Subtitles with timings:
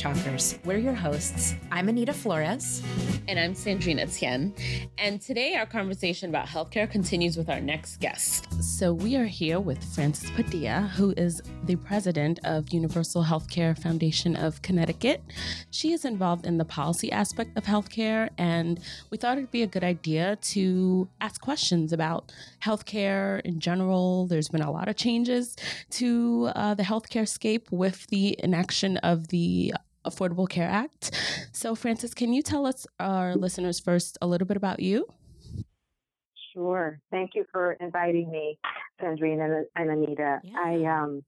[0.00, 0.58] Talkers.
[0.64, 1.54] We're your hosts.
[1.70, 2.82] I'm Anita Flores.
[3.28, 4.54] And I'm Sandrina Tien.
[4.96, 8.50] And today our conversation about healthcare continues with our next guest.
[8.62, 14.36] So we are here with Frances Padilla, who is the president of Universal Healthcare Foundation
[14.36, 15.20] of Connecticut.
[15.70, 19.66] She is involved in the policy aspect of healthcare, and we thought it'd be a
[19.66, 22.32] good idea to ask questions about
[22.64, 24.26] healthcare in general.
[24.26, 25.56] There's been a lot of changes
[25.90, 31.10] to uh, the healthcare scape with the inaction of the Affordable Care Act.
[31.52, 35.06] So, Frances, can you tell us, our listeners, first a little bit about you?
[36.54, 36.98] Sure.
[37.10, 38.58] Thank you for inviting me,
[39.00, 40.40] Sandrina and, Anita.
[40.42, 40.56] Yeah.
[40.56, 41.22] I um,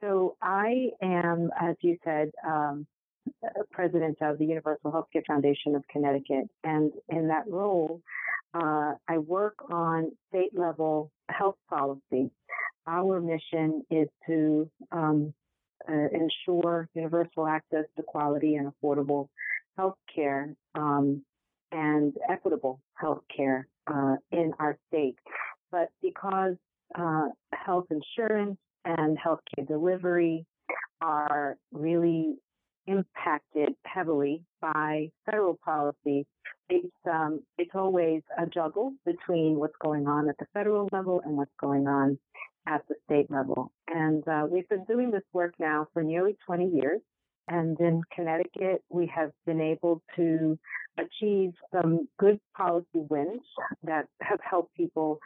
[0.00, 2.86] so I am, as you said, um,
[3.70, 8.02] president of the Universal Healthcare Foundation of Connecticut, and in that role,
[8.54, 12.30] uh, I work on state level health policy.
[12.86, 15.32] Our mission is to um,
[15.88, 19.28] uh, ensure universal access to quality and affordable
[19.76, 21.22] health care um,
[21.72, 25.16] and equitable health care uh, in our state.
[25.70, 26.54] But because
[26.94, 30.46] uh, health insurance and healthcare delivery
[31.00, 32.36] are really
[32.86, 36.26] impacted heavily by federal policy,
[36.68, 41.36] it's um, it's always a juggle between what's going on at the federal level and
[41.36, 42.18] what's going on
[42.66, 43.72] at the state level.
[43.88, 47.00] And uh, we've been doing this work now for nearly 20 years.
[47.48, 50.58] And in Connecticut, we have been able to
[50.98, 53.42] achieve some good policy wins
[53.82, 55.18] that have helped people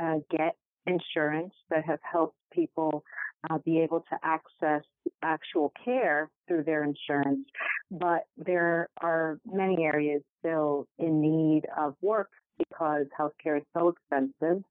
[0.00, 0.56] uh, get
[0.86, 3.04] insurance, that have helped people
[3.50, 4.82] uh, be able to access
[5.22, 7.46] actual care through their insurance.
[7.90, 14.62] But there are many areas still in need of work because healthcare is so expensive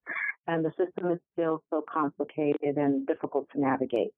[0.48, 4.12] and the system is still so complicated and difficult to navigate.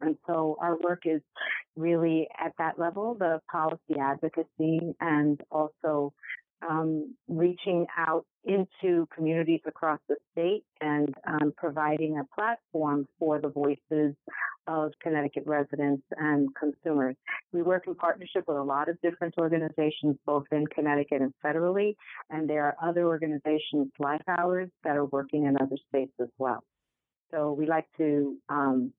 [0.00, 1.22] And so our work is
[1.76, 6.12] really at that level, the policy advocacy and also
[6.68, 13.48] um, reaching out into communities across the state and um, providing a platform for the
[13.48, 14.14] voices
[14.66, 17.16] of Connecticut residents and consumers.
[17.52, 21.96] We work in partnership with a lot of different organizations, both in Connecticut and federally,
[22.30, 26.62] and there are other organizations like ours that are working in other states as well.
[27.30, 28.92] So we like to um,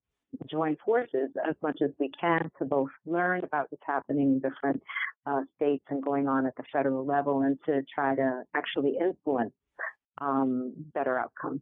[0.50, 4.82] join forces as much as we can to both learn about what's happening in different
[5.26, 9.54] uh, states and going on at the federal level and to try to actually influence
[10.20, 11.62] um, better outcomes.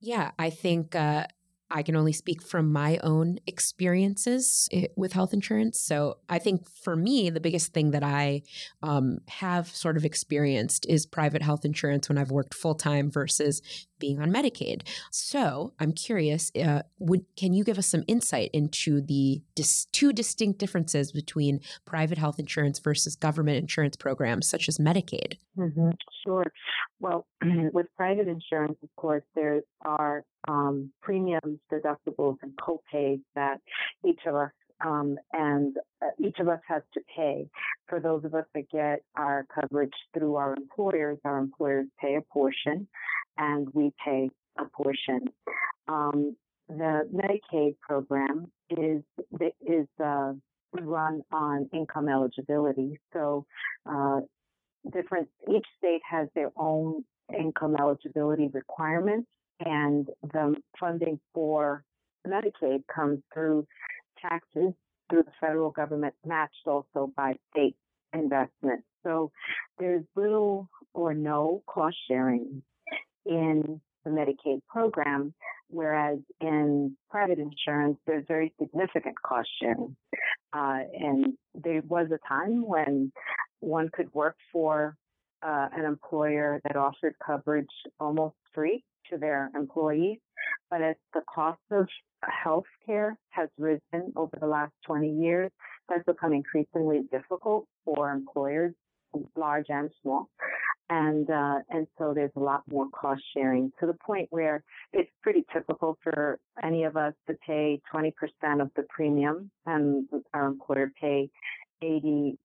[0.00, 1.26] Yeah, I think uh,
[1.74, 5.80] I can only speak from my own experiences eh, with health insurance.
[5.80, 8.42] So I think for me, the biggest thing that I
[8.80, 13.60] um, have sort of experienced is private health insurance when I've worked full time versus
[14.04, 14.82] being on Medicaid.
[15.10, 20.12] So I'm curious, uh, would can you give us some insight into the dis- two
[20.12, 25.38] distinct differences between private health insurance versus government insurance programs such as Medicaid?
[25.56, 25.90] Mm-hmm.
[26.26, 26.44] Sure.
[27.00, 27.26] Well,
[27.72, 33.60] with private insurance, of course, there are um, premiums, deductibles, and copays that
[34.06, 34.50] each of us
[34.84, 37.48] um, and uh, each of us has to pay.
[37.88, 42.20] For those of us that get our coverage through our employers, our employers pay a
[42.20, 42.86] portion,
[43.38, 45.28] and we pay a portion.
[45.88, 46.36] Um,
[46.68, 49.02] the Medicaid program is
[49.66, 50.32] is uh,
[50.72, 53.44] run on income eligibility, so
[53.86, 54.20] uh,
[54.92, 55.28] different.
[55.50, 57.04] Each state has their own
[57.38, 59.28] income eligibility requirements,
[59.60, 61.84] and the funding for
[62.26, 63.66] Medicaid comes through
[64.20, 64.72] taxes
[65.10, 67.76] through the federal government, matched also by state
[68.14, 68.82] investment.
[69.02, 69.30] So
[69.78, 72.62] there's little or no cost sharing
[73.26, 75.34] in the Medicaid program,
[75.68, 79.96] whereas in private insurance, there's very significant cost sharing.
[80.52, 83.10] Uh, and there was a time when
[83.60, 84.96] one could work for
[85.42, 87.66] uh, an employer that offered coverage
[87.98, 90.18] almost free to their employees.
[90.70, 91.86] But as the cost of
[92.22, 95.50] health care has risen over the last 20 years,
[95.88, 98.74] that's become increasingly difficult for employers,
[99.36, 100.28] large and small.
[100.90, 105.10] And, uh, and so there's a lot more cost sharing to the point where it's
[105.22, 108.12] pretty typical for any of us to pay 20%
[108.60, 111.30] of the premium and our employer pay
[111.82, 112.36] 80%.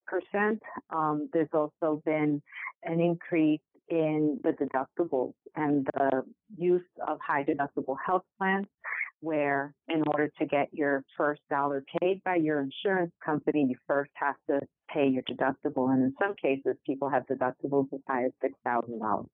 [0.89, 2.41] Um, there's also been
[2.83, 6.23] an increase in the deductibles and the
[6.57, 8.67] use of high deductible health plans
[9.21, 14.11] where in order to get your first dollar paid by your insurance company, you first
[14.15, 14.59] have to
[14.93, 15.91] pay your deductible.
[15.91, 19.25] And in some cases, people have deductibles as high as $6,000.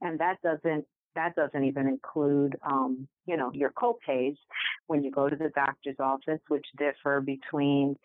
[0.00, 0.86] And that doesn't
[1.16, 4.36] that doesn't even include, um, you know, your copays
[4.86, 7.96] when you go to the doctor's office, which differ between,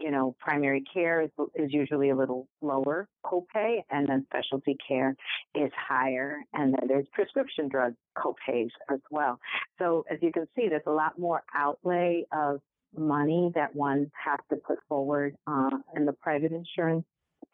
[0.00, 5.14] you know, primary care is, is usually a little lower copay, and then specialty care
[5.54, 9.38] is higher, and then there's prescription drug copays as well.
[9.78, 12.60] So as you can see, there's a lot more outlay of
[12.96, 17.04] money that one has to put forward uh, in the private insurance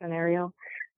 [0.00, 0.52] scenario.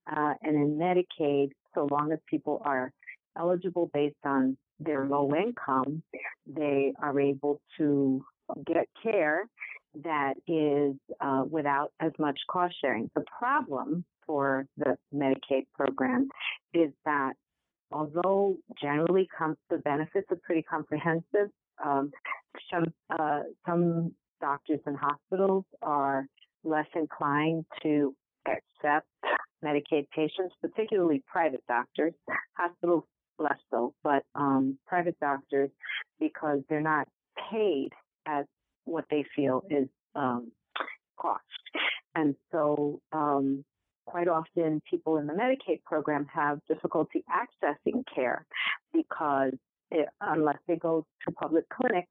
[0.09, 2.91] Uh, and in Medicaid, so long as people are
[3.37, 6.01] eligible based on their low income,
[6.45, 8.23] they are able to
[8.65, 9.45] get care
[10.03, 13.09] that is uh, without as much cost sharing.
[13.15, 16.29] The problem for the Medicaid program
[16.73, 17.33] is that
[17.91, 21.49] although generally com- the benefits are pretty comprehensive,
[21.83, 22.11] um,
[22.71, 22.85] some
[23.17, 26.25] uh, some doctors and hospitals are
[26.63, 28.15] less inclined to
[28.47, 29.07] accept
[29.63, 32.13] Medicaid patients, particularly private doctors.
[32.57, 33.03] Hospitals
[33.39, 35.69] less so, but um, private doctors
[36.19, 37.07] because they're not
[37.51, 37.89] paid
[38.25, 38.45] as
[38.85, 40.51] what they feel is um,
[41.17, 41.41] cost.
[42.15, 43.63] And so um,
[44.05, 48.45] quite often people in the Medicaid program have difficulty accessing care
[48.93, 49.53] because
[49.91, 52.07] it, unless they go to public clinics,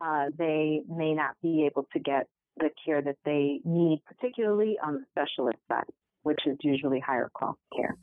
[0.00, 2.26] uh, they may not be able to get
[2.58, 5.84] the care that they need, particularly on the specialist side,
[6.22, 7.96] which is usually higher cost care.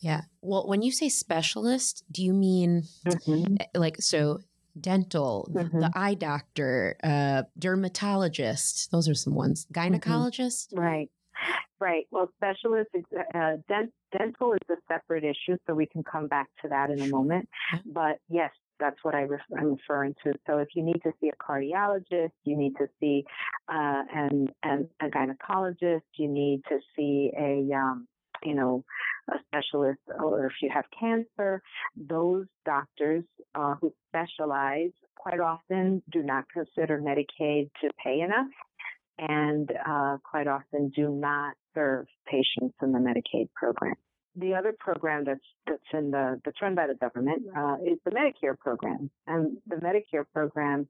[0.00, 0.22] Yeah.
[0.40, 3.56] Well, when you say specialist, do you mean mm-hmm.
[3.60, 4.40] Eh, like so
[4.80, 5.80] dental, mm-hmm.
[5.80, 8.90] the eye doctor, uh, dermatologist?
[8.90, 9.66] Those are some ones.
[9.66, 9.94] Mm-hmm.
[9.94, 10.72] Gynecologist?
[10.72, 10.80] Mm-hmm.
[10.80, 11.10] Right.
[11.80, 12.06] Right.
[12.10, 12.90] Well, specialist,
[13.34, 17.00] uh, dent- dental is a separate issue, so we can come back to that in
[17.00, 17.48] a moment.
[17.86, 19.26] But yes, that's what I
[19.56, 20.32] I'm referring to.
[20.46, 23.24] So if you need to see a cardiologist, you need to see
[23.68, 28.08] uh, and and a gynecologist, you need to see a um,
[28.44, 28.84] you know
[29.30, 31.62] a specialist or if you have cancer,
[31.96, 38.48] those doctors uh, who specialize quite often do not consider Medicaid to pay enough
[39.18, 43.94] and uh, quite often do not serve patients in the Medicaid program.
[44.36, 48.12] The other program that's that's in the that's run by the government uh, is the
[48.12, 50.88] Medicare program, and the Medicare program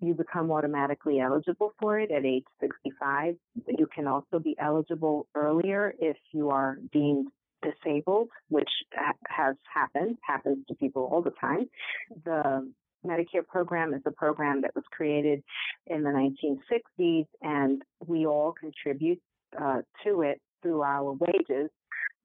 [0.00, 3.36] you become automatically eligible for it at age 65.
[3.66, 7.28] You can also be eligible earlier if you are deemed
[7.62, 8.68] disabled, which
[9.28, 11.70] has happened, happens to people all the time.
[12.24, 12.70] The
[13.06, 15.42] Medicare program is a program that was created
[15.86, 19.20] in the 1960s, and we all contribute
[19.60, 21.70] uh, to it through our wages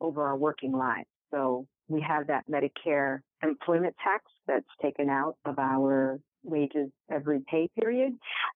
[0.02, 1.08] over our working lives.
[1.32, 7.70] So we have that Medicare employment tax that's taken out of our wages every pay
[7.80, 8.14] period,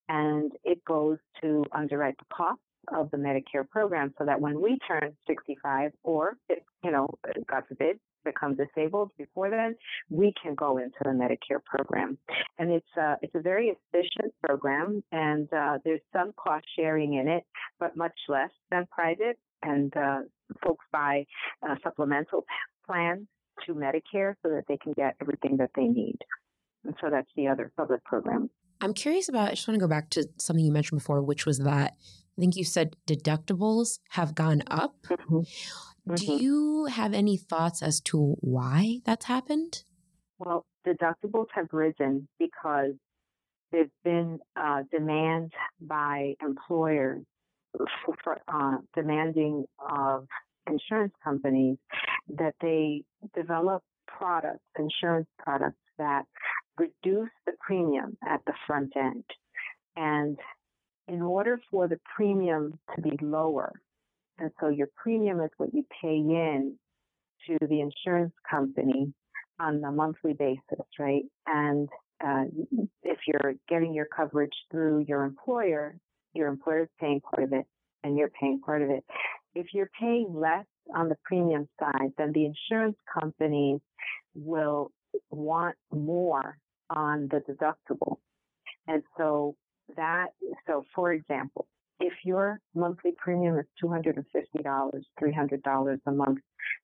[0.08, 2.60] and it goes to underwrite the cost
[2.94, 6.36] of the Medicare program so that when we turn 65 or,
[6.84, 7.08] you know,
[7.48, 9.76] God forbid, become disabled before then,
[10.10, 12.18] we can go into the Medicare program.
[12.60, 17.28] And it's a, it's a very efficient program and uh, there's some cost sharing in
[17.28, 17.44] it,
[17.80, 19.38] but much less than private.
[19.64, 20.20] And uh,
[20.64, 21.26] folks buy
[21.68, 22.46] uh, supplemental
[22.86, 23.28] plans
[23.66, 26.18] to Medicare so that they can get everything that they need.
[26.84, 28.50] And so that's the other public program.
[28.82, 31.46] I'm curious about, I just want to go back to something you mentioned before, which
[31.46, 31.94] was that
[32.38, 34.96] I think you said deductibles have gone up.
[35.04, 35.38] Mm-hmm.
[35.38, 36.16] Mm-hmm.
[36.16, 39.84] Do you have any thoughts as to why that's happened?
[40.40, 42.94] Well, deductibles have risen because
[43.72, 47.22] there's been uh, demand by employers
[48.24, 50.28] for, uh, demanding of
[50.68, 51.78] insurance companies
[52.38, 53.04] that they
[53.36, 56.24] develop products, insurance products that
[56.78, 59.24] reduce the premium at the front end.
[59.96, 60.38] And
[61.08, 63.74] in order for the premium to be lower,
[64.38, 66.78] and so your premium is what you pay in
[67.48, 69.14] to the insurance company
[69.60, 71.24] on a monthly basis, right?
[71.46, 71.90] And
[72.24, 72.46] uh,
[73.04, 75.96] if you're getting your coverage through your employer,
[76.34, 77.66] your employer is paying part of it
[78.04, 79.04] and you're paying part of it.
[79.54, 83.80] If you're paying less on the premium side, then the insurance companies
[84.34, 84.92] will
[85.30, 86.58] want more
[86.90, 88.18] on the deductible.
[88.88, 89.56] And so
[89.96, 90.28] that,
[90.68, 91.68] so for example,
[92.00, 94.24] if your monthly premium is $250,
[94.64, 96.40] $300 a month,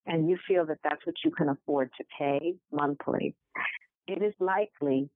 [0.05, 3.35] and you feel that that's what you can afford to pay monthly,
[4.07, 5.09] it is likely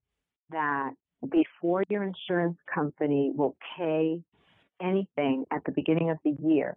[0.49, 0.91] that
[1.29, 4.21] before your insurance company will pay
[4.81, 6.75] anything at the beginning of the year,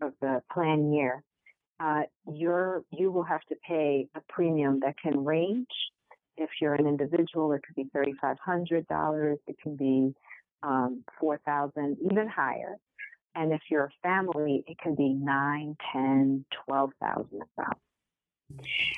[0.00, 1.22] of the plan year,
[1.80, 5.66] uh, you will have to pay a premium that can range.
[6.36, 9.36] If you're an individual, it could be $3,500.
[9.46, 10.14] It can be
[10.62, 12.76] um, 4,000, even higher.
[13.34, 17.42] And if you're a family, it can be nine, ten, twelve thousand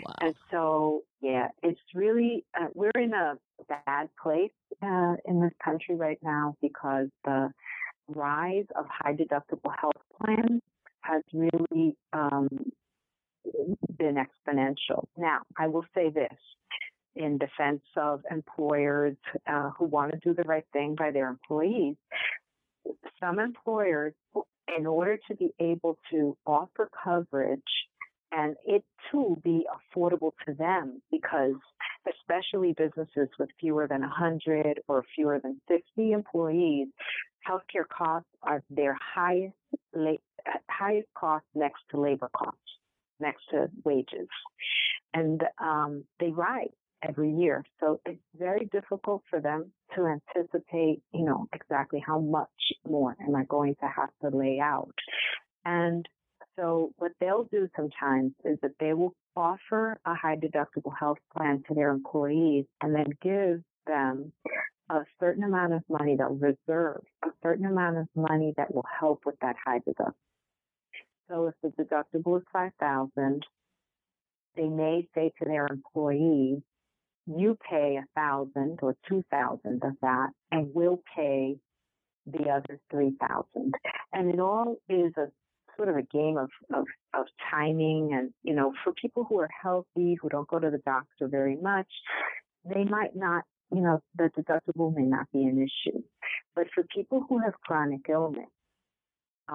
[0.05, 0.15] wow.
[0.21, 3.35] And so, yeah, it's really, uh, we're in a
[3.69, 4.51] bad place
[4.83, 7.51] uh, in this country right now because the
[8.09, 10.61] rise of high deductible health plans
[11.01, 12.49] has really um,
[13.99, 15.05] been exponential.
[15.17, 16.39] Now, I will say this
[17.15, 19.17] in defense of employers
[19.47, 21.97] uh, who want to do the right thing by their employees.
[23.21, 24.15] Some employers,
[24.77, 27.61] in order to be able to offer coverage
[28.33, 31.55] and it too be affordable to them because
[32.09, 36.89] especially businesses with fewer than 100 or fewer than 50 employees,
[37.49, 39.55] healthcare costs are their highest,
[40.69, 42.59] highest cost next to labor costs,
[43.21, 44.29] next to wages.
[45.15, 46.71] And um, they rise
[47.07, 47.65] every year.
[47.81, 52.49] So it's very difficult for them to anticipate, you know, exactly how much
[52.89, 54.95] more am I going to have to lay out.
[55.65, 56.09] And
[56.59, 61.63] so what they'll do sometimes is that they will offer a high deductible health plan
[61.69, 64.33] to their employees and then give them
[64.91, 68.85] a certain amount of money, that will reserve a certain amount of money that will
[68.99, 70.13] help with that high deductible.
[71.31, 73.43] So if the deductible is 5000
[74.55, 76.59] they may say to their employees,
[77.27, 81.57] you pay a thousand or two thousand of that and we'll pay
[82.27, 83.75] the other three thousand.
[84.13, 85.29] And it all is a
[85.77, 89.49] sort of a game of, of, of timing and, you know, for people who are
[89.63, 91.89] healthy, who don't go to the doctor very much,
[92.65, 95.99] they might not, you know, the deductible may not be an issue.
[96.55, 98.51] But for people who have chronic illness,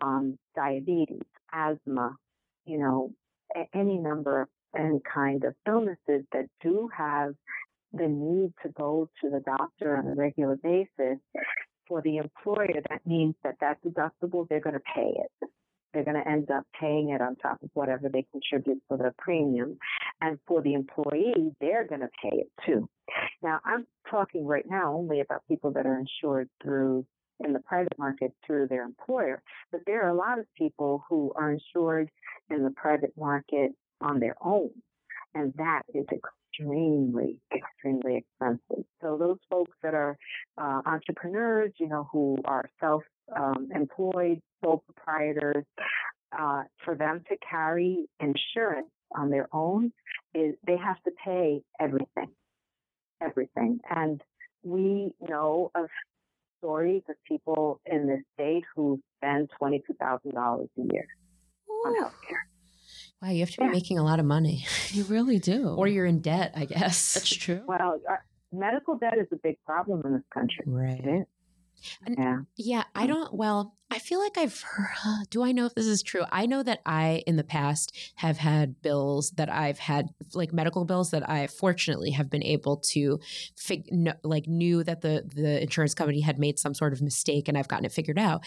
[0.01, 1.21] um, diabetes,
[1.53, 2.15] asthma,
[2.65, 3.11] you know,
[3.73, 7.33] any number of and kind of illnesses that do have
[7.93, 11.19] the need to go to the doctor on a regular basis,
[11.87, 15.49] for the employer, that means that that deductible, they're going to pay it.
[15.93, 19.13] They're going to end up paying it on top of whatever they contribute for the
[19.17, 19.77] premium.
[20.21, 22.89] And for the employee, they're going to pay it too.
[23.41, 27.05] Now, I'm talking right now only about people that are insured through
[27.43, 29.41] in the private market through their employer,
[29.71, 32.09] but there are a lot of people who are insured
[32.49, 34.71] in the private market on their own.
[35.35, 38.85] And that is extremely, extremely expensive.
[39.01, 40.17] So those folks that are
[40.57, 45.65] uh, entrepreneurs, you know, who are self-employed, um, employed sole proprietors,
[46.37, 49.91] uh, for them to carry insurance on their own
[50.33, 52.29] is they have to pay everything,
[53.21, 53.79] everything.
[53.89, 54.21] And
[54.63, 55.87] we know of
[56.59, 61.07] stories of people in this state who spend $22,000 a year
[61.69, 61.71] Ooh.
[61.71, 62.43] on healthcare.
[63.21, 63.71] Wow, you have to be yeah.
[63.71, 64.65] making a lot of money.
[64.91, 65.69] You really do.
[65.69, 67.13] or you're in debt, I guess.
[67.13, 67.61] That's true.
[67.67, 67.99] Well,
[68.51, 70.63] medical debt is a big problem in this country.
[70.65, 71.25] Right.
[72.07, 72.39] Yeah.
[72.55, 72.83] Yeah.
[72.95, 73.09] I mm.
[73.09, 74.89] don't, well, I feel like I've heard,
[75.29, 76.23] do I know if this is true?
[76.31, 80.85] I know that I, in the past, have had bills that I've had, like medical
[80.85, 83.19] bills that I fortunately have been able to,
[83.55, 87.47] fig, no, like, knew that the, the insurance company had made some sort of mistake
[87.47, 88.43] and I've gotten it figured out.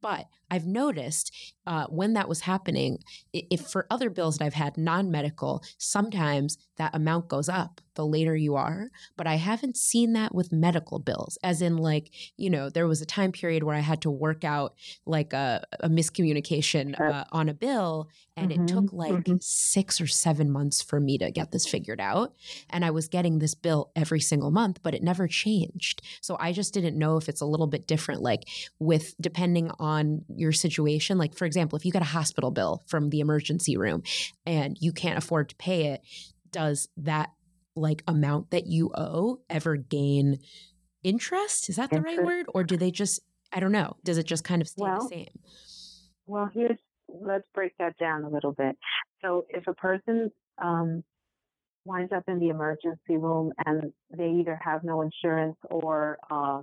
[0.00, 2.98] But I've noticed uh, when that was happening,
[3.32, 8.06] if for other bills that I've had non medical, sometimes that amount goes up the
[8.06, 8.90] later you are.
[9.16, 13.02] But I haven't seen that with medical bills, as in, like, you know, there was
[13.02, 14.74] a time period where I had to work out
[15.04, 19.36] like a, a miscommunication uh, on a bill, and mm-hmm, it took like mm-hmm.
[19.40, 22.34] six or seven months for me to get this figured out.
[22.70, 26.00] And I was getting this bill every single month, but it never changed.
[26.22, 28.44] So I just didn't know if it's a little bit different, like,
[28.78, 31.18] with depending on your situation.
[31.18, 34.02] Like, for example, if you get a hospital bill from the emergency room
[34.46, 36.02] and you can't afford to pay it,
[36.50, 37.30] does that
[37.76, 40.38] like amount that you owe ever gain
[41.02, 41.68] interest?
[41.68, 42.46] Is that the right word?
[42.54, 43.20] Or do they just,
[43.52, 45.38] I don't know, does it just kind of stay well, the same?
[46.26, 46.78] Well, here's,
[47.08, 48.76] let's break that down a little bit.
[49.22, 50.30] So if a person
[50.62, 51.02] um,
[51.84, 56.62] winds up in the emergency room and they either have no insurance or uh,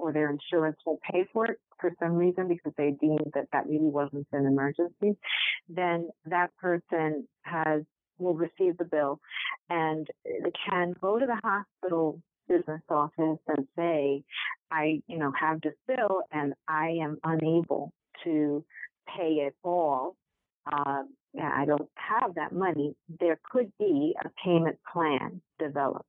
[0.00, 3.66] or their insurance won't pay for it for some reason because they deemed that that
[3.66, 5.16] really wasn't an emergency,
[5.68, 7.82] then that person has
[8.18, 9.18] will receive the bill
[9.70, 10.06] and
[10.68, 14.22] can go to the hospital business office and say,
[14.70, 17.92] I, you know, have this bill and I am unable
[18.24, 18.64] to
[19.16, 20.16] pay it all.
[20.70, 21.02] Uh,
[21.40, 22.94] I don't have that money.
[23.20, 26.08] There could be a payment plan developed.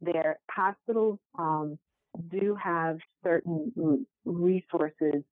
[0.00, 1.78] Their hospitals um,
[2.30, 5.22] do have certain resources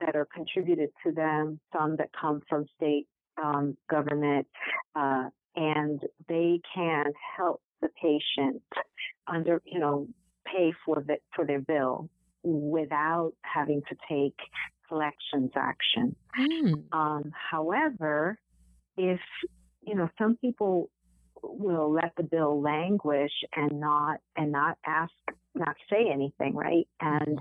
[0.00, 3.06] that are contributed to them, some that come from state
[3.42, 4.46] um, government,
[4.94, 5.24] uh,
[5.56, 8.62] and they can help the patient
[9.26, 10.06] under, you know,
[10.46, 12.08] pay for the, for their bill
[12.42, 14.36] without having to take
[14.88, 16.16] collections action.
[16.38, 16.84] Mm.
[16.92, 18.38] Um, however,
[18.96, 19.20] if
[19.82, 20.90] you know, some people
[21.42, 25.12] will let the bill languish and not and not ask,
[25.54, 26.86] not say anything, right?
[27.00, 27.38] And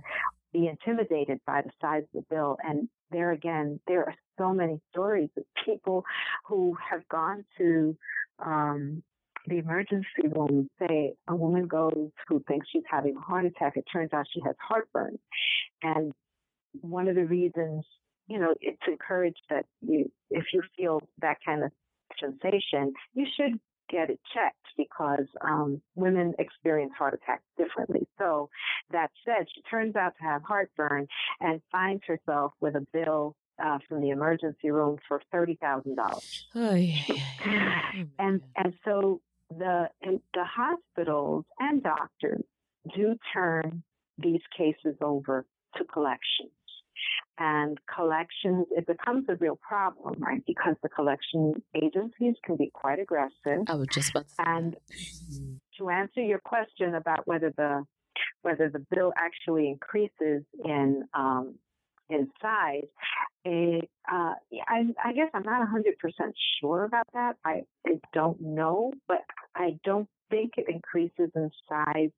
[0.52, 2.58] be intimidated by the size of the bill.
[2.64, 6.04] And there again, there are so many stories of people
[6.48, 7.96] who have gone to
[8.44, 9.04] um,
[9.48, 10.70] the emergency room.
[10.80, 13.74] Say a woman goes who thinks she's having a heart attack.
[13.76, 15.18] It turns out she has heartburn,
[15.84, 16.14] and
[16.82, 17.86] one of the reasons,
[18.28, 21.72] you know, it's encouraged that you, if you feel that kind of
[22.20, 23.60] sensation, you should
[23.90, 28.08] get it checked because um, women experience heart attacks differently.
[28.18, 28.50] So
[28.92, 31.08] that said, she turns out to have heartburn
[31.40, 36.48] and finds herself with a bill uh, from the emergency room for thirty thousand dollars.
[38.20, 39.90] and and so the
[40.34, 42.44] the hospitals and doctors
[42.96, 43.84] do turn
[44.18, 46.52] these cases over to collections
[47.38, 50.44] and collections, it becomes a real problem, right?
[50.46, 53.64] Because the collection agencies can be quite aggressive.
[53.68, 54.76] I was just about to And
[55.78, 57.86] to answer your question about whether the
[58.42, 61.56] whether the bill actually increases in um,
[62.10, 62.88] in size,
[63.46, 64.34] it, uh,
[64.68, 65.84] I, I guess I'm not 100%
[66.60, 67.36] sure about that.
[67.46, 69.20] I, I don't know, but
[69.56, 72.10] I don't think it increases in size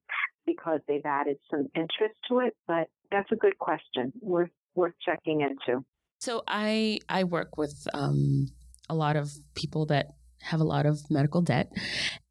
[0.46, 2.56] because they've added some interest to it.
[2.68, 4.14] But that's a good question.
[4.22, 5.84] Worth worth checking into.
[6.20, 8.48] So I I work with um,
[8.90, 10.08] a lot of people that
[10.44, 11.72] have a lot of medical debt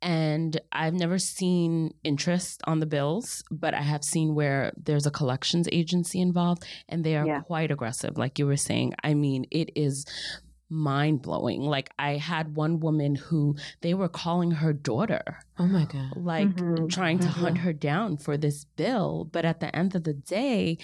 [0.03, 5.11] and I've never seen interest on the bills, but I have seen where there's a
[5.11, 7.41] collections agency involved and they are yeah.
[7.41, 8.95] quite aggressive like you were saying.
[9.05, 10.07] I mean, it is
[10.71, 11.63] mind blowing.
[11.63, 15.39] Like I had one woman who they were calling her daughter.
[15.59, 16.13] Oh my god.
[16.17, 16.87] Like mm-hmm.
[16.87, 17.41] trying to mm-hmm.
[17.41, 20.79] hunt her down for this bill, but at the end of the day,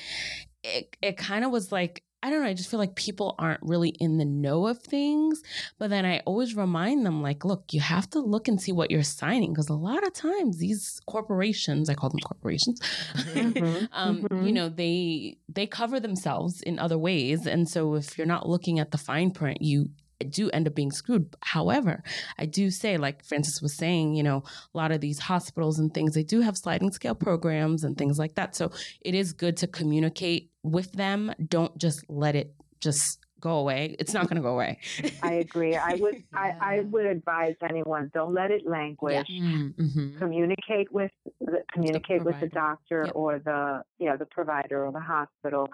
[0.66, 2.48] it it kind of was like I don't know.
[2.48, 5.42] I just feel like people aren't really in the know of things.
[5.78, 8.90] But then I always remind them, like, look, you have to look and see what
[8.90, 14.22] you're signing because a lot of times these corporations, I call them corporations, mm-hmm, um,
[14.22, 14.44] mm-hmm.
[14.44, 18.80] you know, they they cover themselves in other ways, and so if you're not looking
[18.80, 19.90] at the fine print, you
[20.24, 21.34] do end up being screwed.
[21.40, 22.02] However,
[22.38, 24.42] I do say, like Frances was saying, you know,
[24.74, 28.18] a lot of these hospitals and things, they do have sliding scale programs and things
[28.18, 28.56] like that.
[28.56, 31.32] So it is good to communicate with them.
[31.48, 33.94] Don't just let it just go away.
[33.98, 34.78] It's not going to go away.
[35.22, 35.76] I agree.
[35.76, 36.20] I would yeah.
[36.60, 39.26] I, I would advise anyone don't let it languish.
[39.28, 39.42] Yeah.
[39.42, 40.18] Mm-hmm.
[40.18, 43.12] Communicate with the, communicate the with the doctor yep.
[43.14, 45.68] or the you know the provider or the hospital.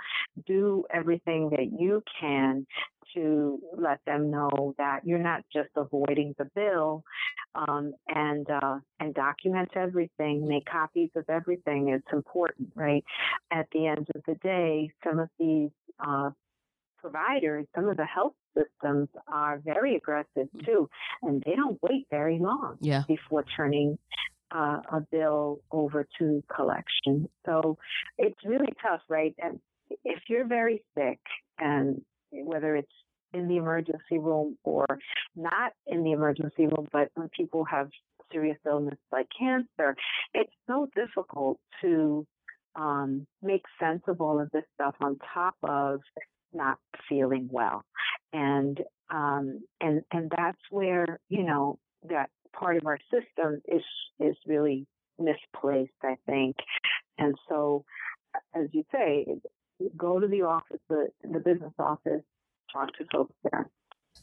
[0.46, 2.66] Do everything that you can
[3.14, 7.04] to let them know that you're not just avoiding the bill
[7.54, 11.88] um, and uh, and document everything, make copies of everything.
[11.88, 13.04] It's important, right?
[13.50, 15.70] At the end of the day, some of these
[16.00, 16.30] uh,
[16.98, 20.64] providers, some of the health systems are very aggressive mm.
[20.64, 20.88] too,
[21.22, 23.02] and they don't wait very long yeah.
[23.08, 23.98] before turning
[24.54, 27.28] uh, a bill over to collection.
[27.46, 27.78] So
[28.18, 29.34] it's really tough, right?
[29.38, 29.60] And
[30.04, 31.20] if you're very sick
[31.58, 32.92] and whether it's
[33.34, 34.86] in the emergency room or
[35.34, 37.88] not in the emergency room, but when people have
[38.30, 39.96] serious illness like cancer,
[40.34, 42.26] it's so difficult to
[42.76, 46.00] um, make sense of all of this stuff on top of
[46.54, 47.84] not feeling well,
[48.32, 53.82] and um, and and that's where you know that part of our system is
[54.20, 54.86] is really
[55.18, 56.56] misplaced, I think,
[57.18, 57.84] and so
[58.54, 59.26] as you say,
[59.96, 62.22] go to the office, the, the business office,
[62.72, 63.70] talk to folks there.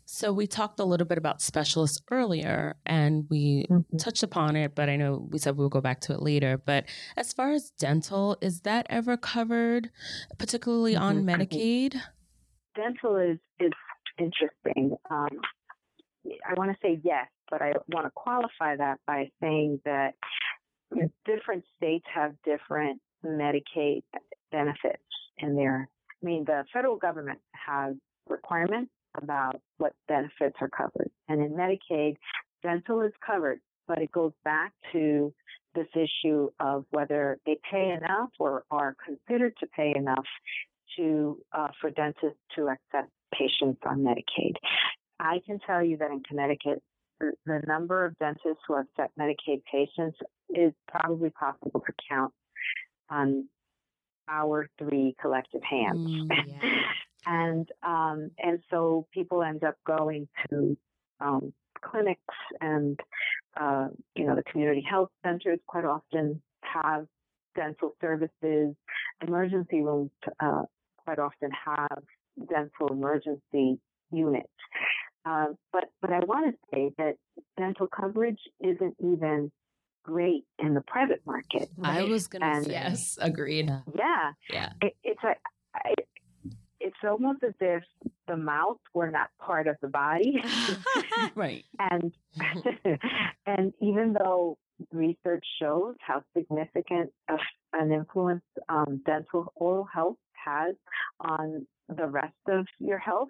[0.05, 3.97] So we talked a little bit about specialists earlier and we mm-hmm.
[3.97, 6.57] touched upon it, but I know we said we'll go back to it later.
[6.57, 9.89] But as far as dental, is that ever covered,
[10.37, 11.03] particularly mm-hmm.
[11.03, 11.95] on Medicaid?
[12.75, 13.71] Dental is is
[14.17, 14.95] interesting.
[15.09, 15.29] Um,
[16.47, 20.15] I want to say yes, but I want to qualify that by saying that
[21.25, 24.03] different states have different Medicaid
[24.51, 25.03] benefits
[25.41, 25.87] in there.
[26.21, 27.95] I mean, the federal government has
[28.27, 31.09] requirements about what benefits are covered.
[31.27, 32.17] And in Medicaid,
[32.63, 35.33] dental is covered, but it goes back to
[35.75, 40.25] this issue of whether they pay enough or are considered to pay enough
[40.97, 44.53] to uh, for dentists to accept patients on Medicaid.
[45.19, 46.81] I can tell you that in Connecticut,
[47.19, 50.17] the number of dentists who accept Medicaid patients
[50.49, 52.33] is probably possible to count
[53.09, 53.47] on
[54.29, 56.07] our three collective hands.
[56.07, 56.81] Mm, yeah.
[57.25, 60.77] and um, and so people end up going to
[61.19, 62.21] um, clinics
[62.61, 62.99] and
[63.59, 67.05] uh, you know the community health centers quite often have
[67.55, 68.75] dental services.
[69.25, 70.63] Emergency rooms uh,
[70.97, 72.03] quite often have
[72.49, 73.79] dental emergency
[74.11, 74.47] units.
[75.25, 77.15] Uh, but but I want to say that
[77.57, 79.51] dental coverage isn't even
[80.03, 81.69] great in the private market.
[81.77, 81.99] Right?
[81.99, 83.69] I was going to say yes, agreed.
[83.95, 84.71] Yeah, yeah.
[84.81, 85.35] It, it's a,
[86.79, 87.83] it's almost as if
[88.27, 90.41] the mouth were not part of the body,
[91.35, 91.65] right?
[91.79, 92.13] And
[93.45, 94.57] and even though
[94.91, 97.11] research shows how significant
[97.73, 100.75] an influence um, dental oral health has
[101.19, 103.29] on the rest of your health,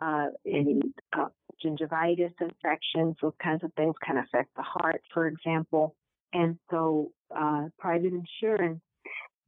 [0.00, 0.80] uh, in
[1.16, 1.26] uh,
[1.64, 5.94] gingivitis infections, those kinds of things can affect the heart, for example.
[6.32, 8.80] And so, uh, private insurance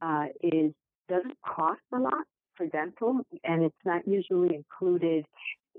[0.01, 0.71] uh, is
[1.07, 2.25] doesn't cost a lot
[2.55, 5.25] for dental, and it's not usually included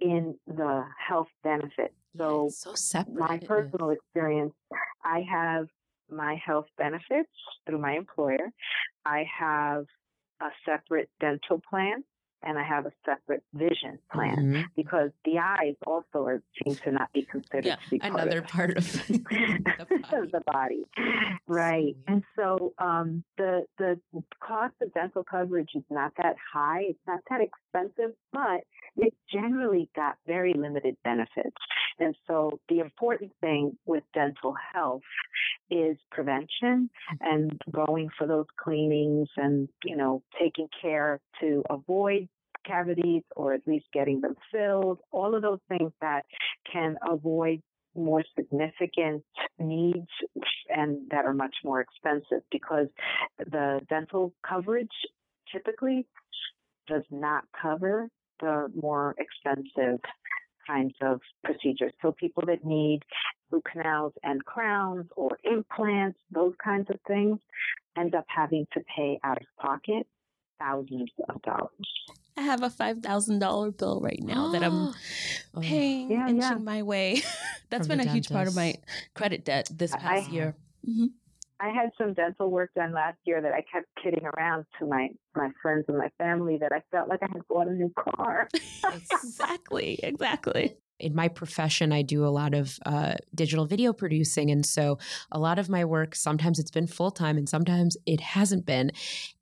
[0.01, 1.95] in the health benefit.
[2.17, 3.19] So, so separate.
[3.19, 4.55] My personal experience,
[5.05, 5.67] I have
[6.11, 7.31] my health benefits
[7.67, 8.51] through my employer.
[9.05, 9.87] I have
[10.41, 12.05] a separate dental plan
[12.47, 14.63] and I have a separate vision plan mm-hmm.
[14.77, 18.77] because the eyes also are, seem to not be considered yeah, to be another part
[18.77, 20.31] of, part of the, body.
[20.33, 20.83] the body.
[21.49, 21.97] Right.
[22.07, 23.99] And so um, the the
[24.41, 26.83] cost of dental coverage is not that high.
[26.89, 28.61] It's not that expensive, but
[28.97, 31.57] it generally got very limited benefits.
[31.99, 35.03] And so the important thing with dental health
[35.71, 42.29] is prevention and going for those cleanings and, you know, taking care to avoid
[42.67, 46.25] cavities or at least getting them filled, all of those things that
[46.71, 47.61] can avoid
[47.95, 49.23] more significant
[49.59, 50.09] needs
[50.69, 52.89] and that are much more expensive because
[53.39, 54.89] the dental coverage
[55.51, 56.07] typically
[56.87, 58.09] does not cover
[58.41, 59.99] the more expensive
[60.67, 61.93] kinds of procedures.
[62.03, 63.01] So people that need
[63.51, 67.39] root canals and crowns or implants, those kinds of things,
[67.97, 70.07] end up having to pay out of pocket
[70.59, 71.71] thousands of dollars.
[72.37, 74.95] I have a five thousand dollar bill right now that I'm
[75.55, 75.61] oh.
[75.61, 76.55] paying yeah, inching yeah.
[76.55, 77.23] my way.
[77.71, 78.75] That's From been a huge part of my
[79.15, 80.57] credit debt this past I, year.
[80.89, 81.07] Mm-hmm.
[81.59, 85.09] I had some dental work done last year that I kept kidding around to my
[85.35, 88.49] my friends and my family that I felt like I had bought a new car.
[88.93, 90.77] exactly, exactly.
[90.99, 94.51] In my profession, I do a lot of uh, digital video producing.
[94.51, 94.99] And so
[95.31, 98.93] a lot of my work, sometimes it's been full time and sometimes it hasn't been.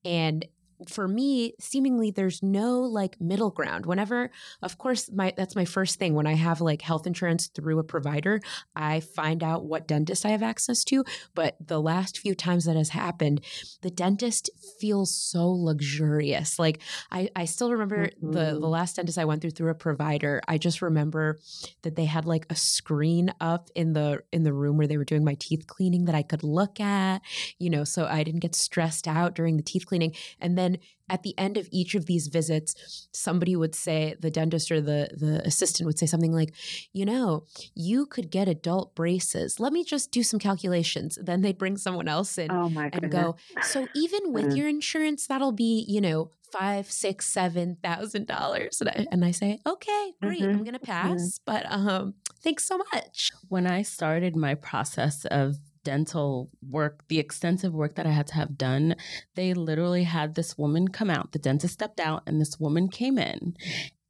[0.04, 0.44] And
[0.88, 4.30] for me seemingly there's no like middle ground whenever
[4.62, 7.84] of course my that's my first thing when i have like health insurance through a
[7.84, 8.40] provider
[8.74, 12.76] i find out what dentist i have access to but the last few times that
[12.76, 13.40] has happened
[13.82, 18.32] the dentist feels so luxurious like i i still remember mm-hmm.
[18.32, 18.64] the the mm-hmm.
[18.64, 21.38] last dentist i went through through a provider i just remember
[21.82, 25.04] that they had like a screen up in the in the room where they were
[25.04, 27.20] doing my teeth cleaning that i could look at
[27.58, 30.63] you know so i didn't get stressed out during the teeth cleaning and then
[31.08, 35.08] at the end of each of these visits, somebody would say, the dentist or the,
[35.12, 36.54] the assistant would say something like,
[36.92, 39.60] you know, you could get adult braces.
[39.60, 41.18] Let me just do some calculations.
[41.22, 44.56] Then they'd bring someone else in oh and go, so even with mm.
[44.56, 48.80] your insurance, that'll be, you know, five, six, seven thousand dollars.
[48.80, 50.50] And I, and I say, okay, great, mm-hmm.
[50.50, 50.86] I'm gonna mm-hmm.
[50.86, 51.38] pass.
[51.38, 51.52] Mm-hmm.
[51.52, 53.32] But um, thanks so much.
[53.48, 58.34] When I started my process of dental work, the extensive work that I had to
[58.34, 58.96] have done,
[59.34, 61.32] they literally had this woman come out.
[61.32, 63.54] The dentist stepped out, and this woman came in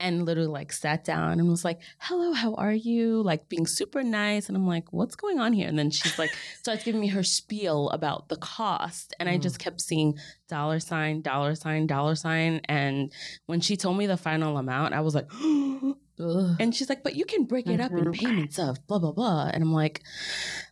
[0.01, 4.03] and literally like sat down and was like, "Hello, how are you?" Like being super
[4.03, 7.09] nice, and I'm like, "What's going on here?" And then she's like, starts giving me
[7.09, 9.33] her spiel about the cost, and mm.
[9.33, 13.13] I just kept seeing dollar sign, dollar sign, dollar sign, and
[13.47, 15.31] when she told me the final amount, I was like.
[16.21, 16.57] Ugh.
[16.61, 18.13] And she's like, but you can break it up in mm-hmm.
[18.13, 19.51] payments of blah, blah, blah.
[19.53, 20.03] And I'm like,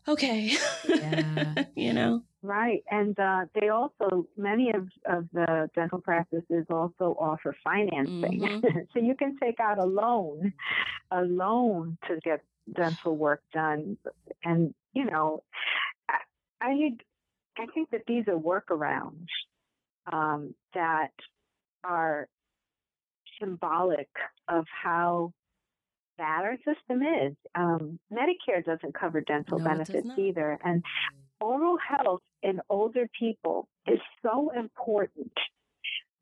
[0.07, 0.53] okay.
[0.87, 1.65] Yeah.
[1.77, 2.23] you know?
[2.43, 2.83] Right.
[2.91, 8.41] And uh, they also, many of, of the dental practices also offer financing.
[8.41, 8.79] Mm-hmm.
[8.93, 10.53] so you can take out a loan,
[11.11, 13.97] a loan to get dental work done.
[14.45, 15.43] And, you know,
[16.09, 16.19] I,
[16.61, 16.91] I,
[17.59, 19.27] I think that these are workarounds
[20.11, 21.13] um, that
[21.85, 22.29] are
[23.43, 24.09] symbolic
[24.49, 25.33] of how
[26.19, 27.35] bad our system is.
[27.55, 30.59] Um, Medicare doesn't cover dental no, benefits either.
[30.65, 30.85] And
[31.41, 35.33] oral health in older people is so important.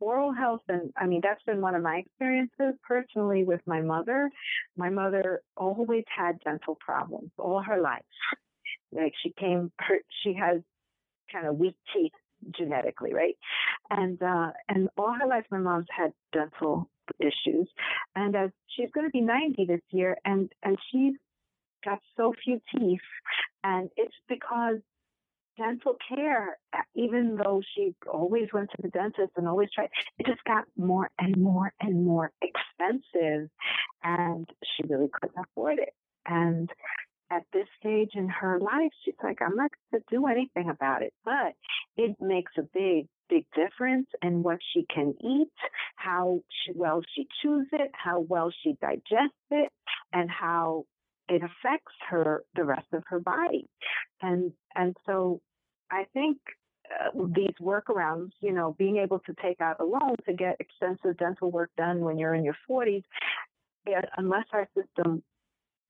[0.00, 4.30] Oral health, and I mean, that's been one of my experiences personally with my mother.
[4.74, 8.00] My mother always had dental problems all her life.
[8.92, 10.62] Like she came, her, she has
[11.30, 12.12] kind of weak teeth
[12.57, 13.37] genetically, right?
[13.90, 17.68] And uh, and all her life, my mom's had dental issues,
[18.14, 21.14] and as she's going to be 90 this year, and and she's
[21.85, 23.00] got so few teeth,
[23.64, 24.79] and it's because
[25.57, 26.59] dental care,
[26.94, 31.11] even though she always went to the dentist and always tried, it just got more
[31.18, 33.50] and more and more expensive,
[34.03, 35.94] and she really couldn't afford it.
[36.26, 36.70] And
[37.30, 41.02] at this stage in her life, she's like, I'm not going to do anything about
[41.02, 41.12] it.
[41.24, 41.54] But
[41.96, 45.52] it makes a big, big difference in what she can eat,
[45.96, 49.70] how she, well she chews it, how well she digests it,
[50.12, 50.84] and how
[51.28, 53.68] it affects her, the rest of her body.
[54.20, 55.40] And, and so
[55.90, 56.38] I think
[56.90, 61.16] uh, these workarounds, you know, being able to take out a loan to get extensive
[61.18, 63.04] dental work done when you're in your 40s,
[64.16, 65.22] unless our system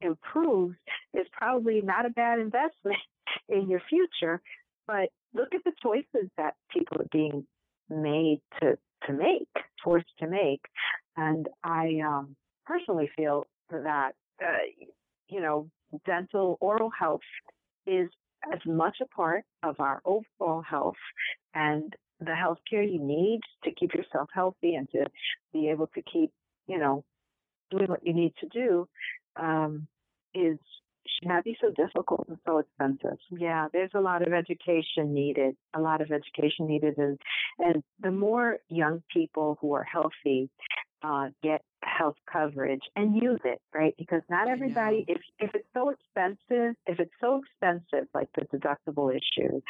[0.01, 0.77] improves
[1.15, 2.97] is probably not a bad investment
[3.49, 4.41] in your future.
[4.87, 7.47] But look at the choices that people are being
[7.89, 9.49] made to, to make,
[9.83, 10.63] forced to make.
[11.17, 12.37] And I um,
[12.67, 14.87] personally feel that, uh,
[15.29, 15.69] you know,
[16.07, 17.21] dental oral health
[17.87, 18.09] is
[18.53, 20.95] as much a part of our overall health
[21.55, 25.05] and the health care you need to keep yourself healthy and to
[25.53, 26.31] be able to keep,
[26.67, 27.05] you know,
[27.71, 28.89] doing what you need to do
[29.40, 29.87] um,
[30.35, 30.59] is
[31.07, 33.18] should not be so difficult and so expensive.
[33.31, 36.98] Yeah, there's a lot of education needed, a lot of education needed.
[36.98, 37.18] And,
[37.59, 40.50] and the more young people who are healthy
[41.03, 43.94] uh, get health coverage and use it, right?
[43.98, 49.11] Because not everybody, if, if it's so expensive, if it's so expensive, like the deductible
[49.11, 49.61] issue,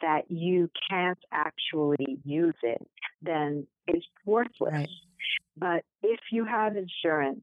[0.00, 2.86] that you can't actually use it,
[3.20, 4.72] then it's worthless.
[4.72, 4.88] Right.
[5.56, 7.42] But if you have insurance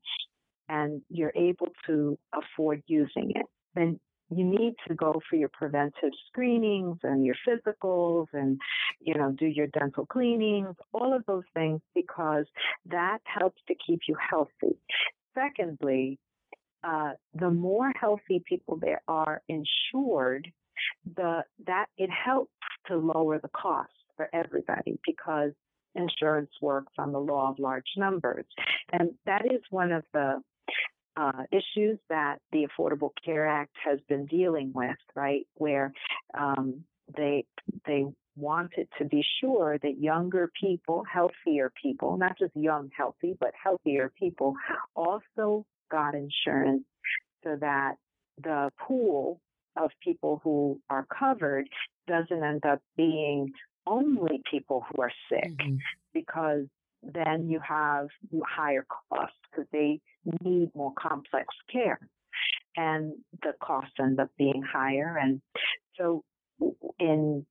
[0.69, 3.99] and you're able to afford using it, then
[4.29, 8.59] you need to go for your preventive screenings and your physicals and
[8.99, 12.45] you know do your dental cleanings all of those things because
[12.87, 14.75] that helps to keep you healthy.
[15.35, 16.17] Secondly
[16.83, 20.51] uh, the more healthy people there are insured
[21.15, 22.51] the that it helps
[22.87, 25.51] to lower the cost for everybody because
[25.95, 28.45] insurance works on the law of large numbers.
[28.91, 30.41] And that is one of the
[31.17, 35.47] uh, issues that the Affordable Care Act has been dealing with, right?
[35.55, 35.93] Where
[36.37, 36.83] um,
[37.15, 37.45] they
[37.85, 43.51] they wanted to be sure that younger people, healthier people, not just young healthy, but
[43.61, 44.55] healthier people,
[44.95, 46.83] also got insurance
[47.43, 47.95] so that
[48.43, 49.39] the pool
[49.77, 51.67] of people who are covered
[52.07, 53.51] doesn't end up being
[53.87, 55.75] only people who are sick mm-hmm.
[56.13, 56.65] because
[57.13, 58.07] then you have
[58.45, 59.99] higher costs because they
[60.43, 61.99] need more complex care
[62.77, 65.17] and the costs end up being higher.
[65.21, 65.41] And
[65.97, 66.23] so
[66.99, 67.45] in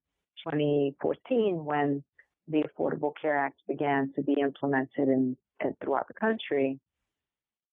[0.47, 2.03] 2014, when
[2.47, 6.79] the Affordable Care Act began to be implemented in, in throughout the country,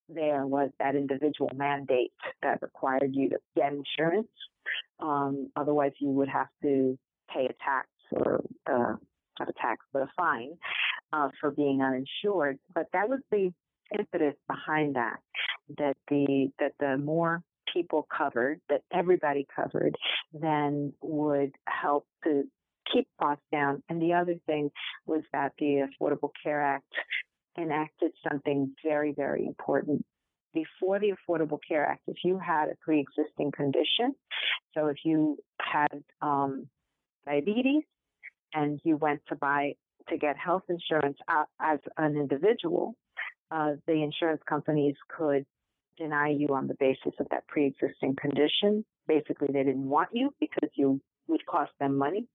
[0.09, 4.29] there was that individual mandate that required you to get insurance.
[5.01, 6.99] Um, otherwise, you would have to
[7.33, 8.97] pay a tax or uh,
[9.38, 10.53] not a tax, but a fine
[11.12, 12.59] uh, for being uninsured.
[12.75, 13.53] But that was the
[13.96, 15.18] impetus behind that,
[15.79, 19.96] that the that the more people covered, that everybody covered,
[20.33, 22.44] then would help to
[22.92, 23.83] keep costs down.
[23.88, 24.70] And the other thing
[25.07, 26.92] was that the Affordable Care Act
[27.59, 30.05] enacted something very, very important.
[30.55, 34.14] Before the Affordable Care Act, if you had a pre-existing condition,
[34.75, 36.68] so if you had um,
[37.25, 37.85] diabetes
[38.53, 39.75] and you went to buy
[40.08, 41.18] to get health insurance
[41.60, 42.94] as an individual,
[43.50, 45.44] uh, the insurance companies could
[45.98, 48.84] deny you on the basis of that pre-existing condition.
[49.06, 52.26] Basically, they didn't want you because you would cost them money,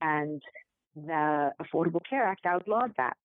[0.00, 0.42] and
[0.94, 3.16] the Affordable Care Act outlawed that.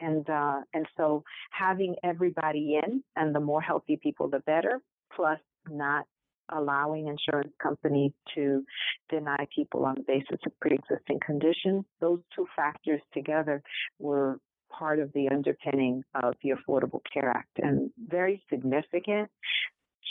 [0.00, 4.80] And uh, and so having everybody in, and the more healthy people, the better.
[5.14, 6.06] Plus, not
[6.50, 8.64] allowing insurance companies to
[9.10, 11.84] deny people on the basis of pre-existing conditions.
[12.00, 13.62] Those two factors together
[13.98, 14.38] were
[14.70, 19.30] part of the underpinning of the Affordable Care Act and very significant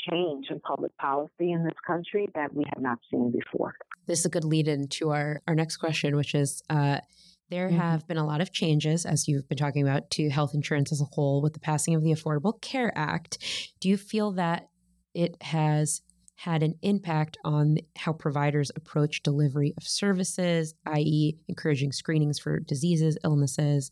[0.09, 3.75] change in public policy in this country that we have not seen before.
[4.07, 6.99] This is a good lead into our, our next question, which is uh,
[7.51, 7.77] There mm-hmm.
[7.77, 11.01] have been a lot of changes, as you've been talking about, to health insurance as
[11.01, 13.37] a whole with the passing of the Affordable Care Act.
[13.81, 14.69] Do you feel that
[15.13, 16.01] it has
[16.43, 23.15] had an impact on how providers approach delivery of services, i.e., encouraging screenings for diseases,
[23.23, 23.91] illnesses,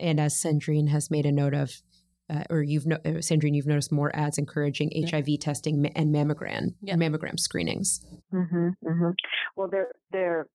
[0.00, 1.82] and as Sandrine has made a note of,
[2.30, 5.08] uh, or you've no, uh, Sandrine, you've noticed more ads encouraging yeah.
[5.10, 6.94] HIV testing and mammogram yeah.
[6.94, 8.00] mammogram screenings.
[8.32, 9.10] Mm-hmm, mm-hmm.
[9.54, 10.46] Well, they're they're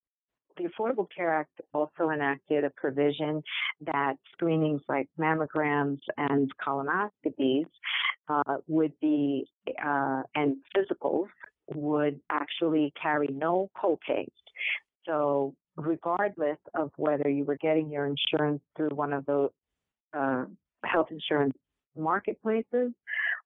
[0.59, 3.41] the Affordable Care Act also enacted a provision
[3.85, 7.65] that screenings like mammograms and colonoscopies
[8.27, 9.47] uh, would be,
[9.83, 11.27] uh, and physicals
[11.73, 14.27] would actually carry no copays.
[15.05, 19.49] So, regardless of whether you were getting your insurance through one of the
[20.13, 20.45] uh,
[20.83, 21.53] health insurance
[21.97, 22.91] marketplaces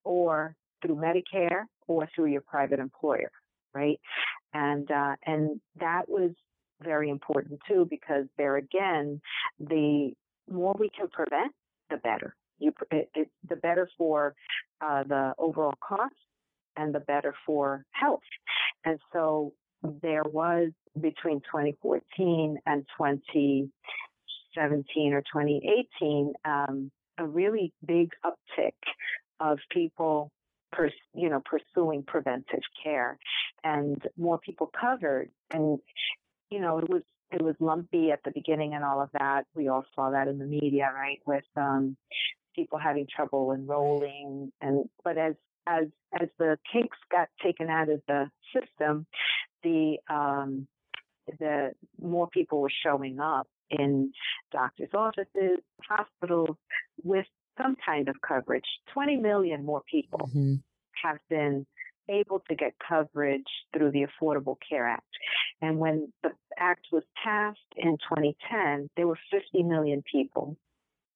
[0.04, 3.30] or through Medicare or through your private employer,
[3.72, 4.00] right?
[4.52, 6.32] And uh, and that was
[6.82, 9.20] very important too because there again,
[9.60, 10.12] the
[10.50, 11.52] more we can prevent,
[11.90, 12.34] the better.
[12.58, 14.34] You, it, it, the better for
[14.80, 16.14] uh, the overall cost
[16.76, 18.20] and the better for health.
[18.84, 19.52] And so
[20.02, 28.72] there was between 2014 and 2017 or 2018 um, a really big uptick
[29.40, 30.30] of people
[30.72, 33.18] pers- you know pursuing preventive care
[33.62, 35.78] and more people covered and
[36.50, 39.44] you know, it was it was lumpy at the beginning and all of that.
[39.54, 41.96] We all saw that in the media, right, with um,
[42.54, 44.52] people having trouble enrolling.
[44.60, 45.34] And but as
[45.66, 45.86] as
[46.20, 49.06] as the kinks got taken out of the system,
[49.62, 50.66] the um,
[51.38, 54.12] the more people were showing up in
[54.52, 56.56] doctors' offices, hospitals
[57.02, 57.26] with
[57.60, 58.64] some kind of coverage.
[58.92, 60.54] Twenty million more people mm-hmm.
[61.02, 61.66] have been
[62.08, 65.06] able to get coverage through the Affordable Care Act.
[65.64, 70.56] And when the act was passed in 2010, there were 50 million people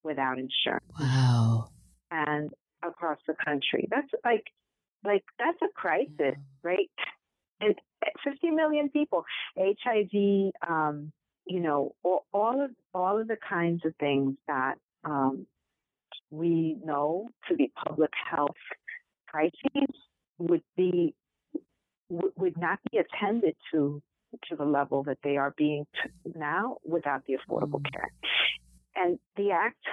[0.03, 0.85] without insurance.
[0.99, 1.69] Wow.
[2.11, 2.51] And
[2.83, 3.89] across the country.
[3.91, 4.45] That's like
[5.05, 6.35] like that's a crisis, yeah.
[6.63, 6.91] right?
[7.61, 7.75] And
[8.25, 9.25] 50 million people,
[9.59, 11.13] HIV, um,
[11.45, 15.47] you know, all, all, of all of the kinds of things that um,
[16.31, 18.57] we know to be public health
[19.27, 19.95] crises
[20.39, 21.15] would be
[22.09, 24.03] would not be attended to
[24.49, 25.87] to the level that they are being
[26.35, 27.93] now without the Affordable mm.
[27.93, 28.12] Care.
[28.97, 29.85] And the act,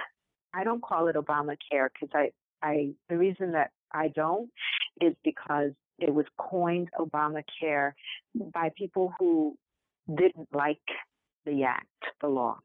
[0.54, 2.30] I don't call it Obamacare because I,
[2.62, 4.50] I, the reason that I don't
[5.00, 7.92] is because it was coined Obamacare
[8.34, 9.56] by people who
[10.08, 10.78] didn't like
[11.44, 11.86] the act,
[12.20, 12.58] the law,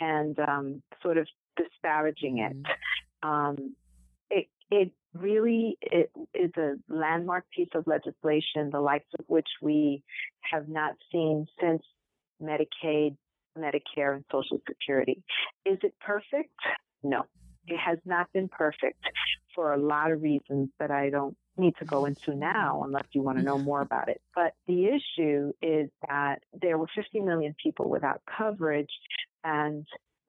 [0.00, 2.56] and um, sort of disparaging it.
[3.22, 3.28] Mm.
[3.28, 3.76] Um,
[4.30, 10.02] it it really it is a landmark piece of legislation, the likes of which we
[10.50, 11.82] have not seen since
[12.42, 13.16] Medicaid,
[13.58, 15.22] Medicare, and Social Security.
[15.64, 16.54] Is it perfect?
[17.02, 17.22] No.
[17.66, 19.02] It has not been perfect
[19.54, 23.22] for a lot of reasons that I don't need to go into now unless you
[23.22, 24.20] want to know more about it.
[24.34, 28.90] But the issue is that there were 50 million people without coverage
[29.44, 29.86] and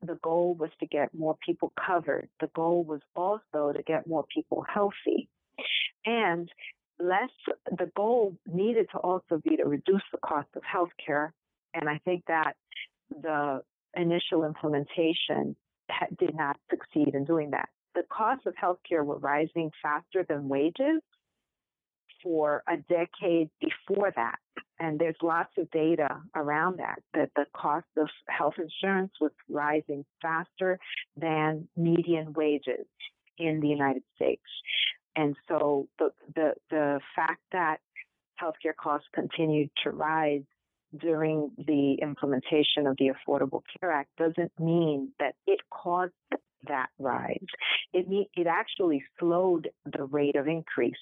[0.07, 2.29] the goal was to get more people covered.
[2.39, 5.29] The goal was also to get more people healthy.
[6.05, 6.49] And
[6.99, 7.29] less,
[7.77, 11.31] the goal needed to also be to reduce the cost of healthcare.
[11.73, 12.55] And I think that
[13.09, 13.61] the
[13.95, 15.55] initial implementation
[16.17, 17.69] did not succeed in doing that.
[17.93, 21.01] The costs of healthcare were rising faster than wages
[22.23, 24.37] for a decade before that.
[24.79, 30.05] And there's lots of data around that, that the cost of health insurance was rising
[30.21, 30.79] faster
[31.15, 32.85] than median wages
[33.37, 34.43] in the United States.
[35.15, 37.77] And so the, the, the fact that
[38.41, 40.43] healthcare costs continued to rise
[40.99, 46.13] during the implementation of the Affordable Care Act doesn't mean that it caused
[46.67, 47.45] that rise.
[47.93, 50.93] It, it actually slowed the rate of increase,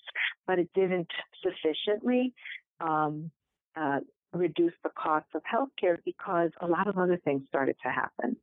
[0.46, 1.10] but it didn't
[1.42, 2.34] sufficiently
[2.80, 3.32] um,
[3.76, 4.00] uh,
[4.34, 8.36] reduce the cost of healthcare because a lot of other things started to happen.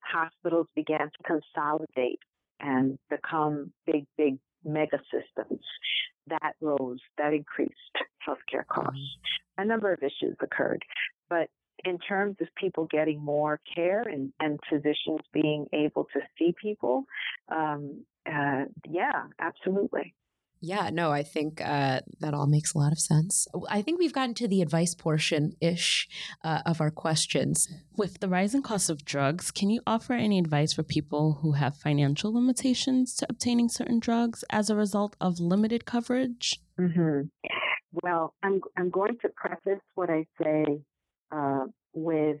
[0.00, 2.20] Hospitals began to consolidate
[2.60, 5.64] and become big, big mega systems.
[6.28, 7.72] That rose, that increased
[8.26, 8.98] healthcare costs.
[8.98, 9.62] Mm-hmm.
[9.62, 10.84] A number of issues occurred,
[11.28, 11.48] but
[11.84, 17.04] in terms of people getting more care and, and physicians being able to see people,
[17.50, 20.14] um, uh, yeah, absolutely.
[20.64, 23.48] Yeah, no, I think uh, that all makes a lot of sense.
[23.68, 26.08] I think we've gotten to the advice portion ish
[26.44, 27.68] uh, of our questions.
[27.96, 31.76] With the rising cost of drugs, can you offer any advice for people who have
[31.76, 36.60] financial limitations to obtaining certain drugs as a result of limited coverage?
[36.78, 37.22] Mm-hmm.
[38.04, 40.80] Well, I'm I'm going to preface what I say
[41.32, 42.38] uh, with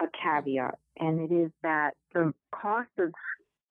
[0.00, 3.12] a caveat, and it is that the cost of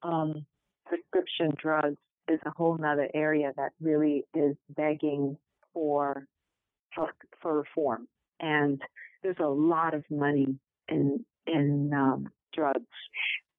[0.02, 0.46] um,
[0.88, 1.98] prescription drugs
[2.32, 5.38] is a whole nother area that really is begging
[5.73, 6.25] for
[7.41, 8.07] for reform.
[8.39, 8.82] And
[9.23, 10.47] there's a lot of money
[10.89, 12.82] in in um, drugs,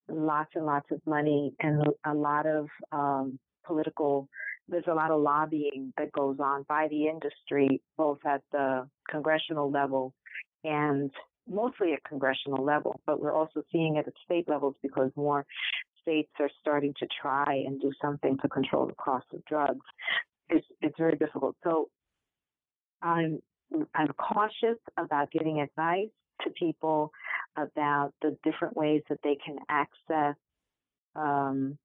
[0.09, 4.29] lots and lots of money, and a lot of um, political.
[4.69, 9.71] There's a lot of lobbying that goes on by the industry, both at the congressional
[9.71, 10.15] level
[10.65, 11.11] and
[11.49, 15.45] mostly at congressional level, but we're also seeing it at state levels because more
[16.03, 19.87] states are starting to try and do something to control the cost of drugs.
[20.49, 21.57] It's, it's very difficult.
[21.65, 21.89] So
[23.01, 23.41] I'm
[23.95, 26.11] I'm cautious about giving advice
[26.43, 27.11] to people
[27.57, 30.37] about the different ways that they can access
[31.17, 31.79] um,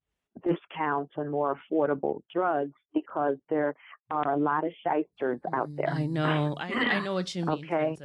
[0.44, 3.74] discounts and more affordable drugs because there
[4.10, 5.90] are a lot of shysters out there.
[5.90, 6.56] I know.
[6.60, 7.66] I, I know what you mean.
[7.66, 7.98] okay.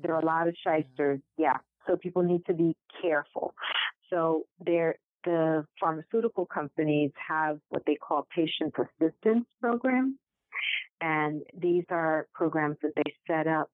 [0.00, 1.20] there are a lot of shysters.
[1.38, 1.56] Yeah.
[1.86, 3.54] So people need to be careful.
[4.10, 10.14] So there, the pharmaceutical companies have what they call patient assistance programs.
[11.00, 13.68] And these are programs that they set up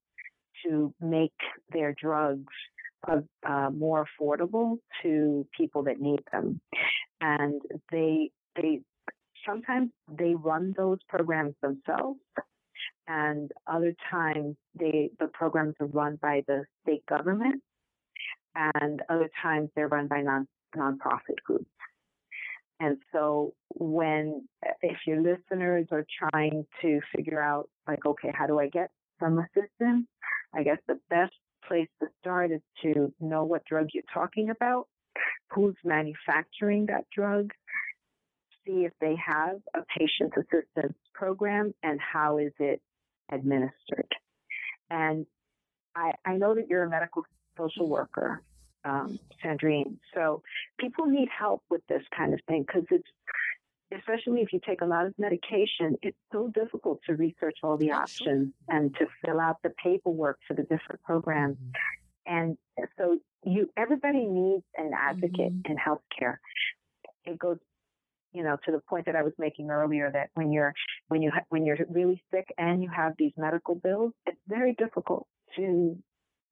[0.64, 1.32] to make
[1.72, 2.52] their drugs
[3.08, 6.60] uh, uh, more affordable to people that need them.
[7.20, 7.60] And
[7.90, 8.80] they they
[9.46, 12.20] sometimes they run those programs themselves,
[13.06, 17.62] and other times they the programs are run by the state government,
[18.54, 20.46] and other times they're run by non
[20.76, 21.70] nonprofit groups.
[22.78, 24.48] And so when,
[24.80, 28.90] if your listeners are trying to figure out, like, okay, how do I get
[29.20, 30.06] some assistance?
[30.54, 31.34] I guess the best
[31.68, 34.86] place to start is to know what drug you're talking about,
[35.50, 37.50] who's manufacturing that drug,
[38.66, 42.80] see if they have a patient assistance program, and how is it
[43.30, 44.10] administered.
[44.90, 45.26] And
[45.94, 47.24] I, I know that you're a medical
[47.60, 48.42] social worker,
[48.84, 49.96] um, Sandrine.
[50.14, 50.42] So
[50.78, 53.08] people need help with this kind of thing because it's,
[53.96, 57.92] especially if you take a lot of medication, it's so difficult to research all the
[57.92, 61.56] options and to fill out the paperwork for the different programs.
[61.56, 61.76] Mm-hmm.
[62.26, 62.58] And
[62.96, 65.72] so you, everybody needs an advocate mm-hmm.
[65.72, 66.36] in healthcare.
[67.24, 67.58] It goes
[68.32, 70.72] you know, to the point that I was making earlier that when you're
[71.08, 75.26] when you when you're really sick and you have these medical bills, it's very difficult
[75.56, 75.96] to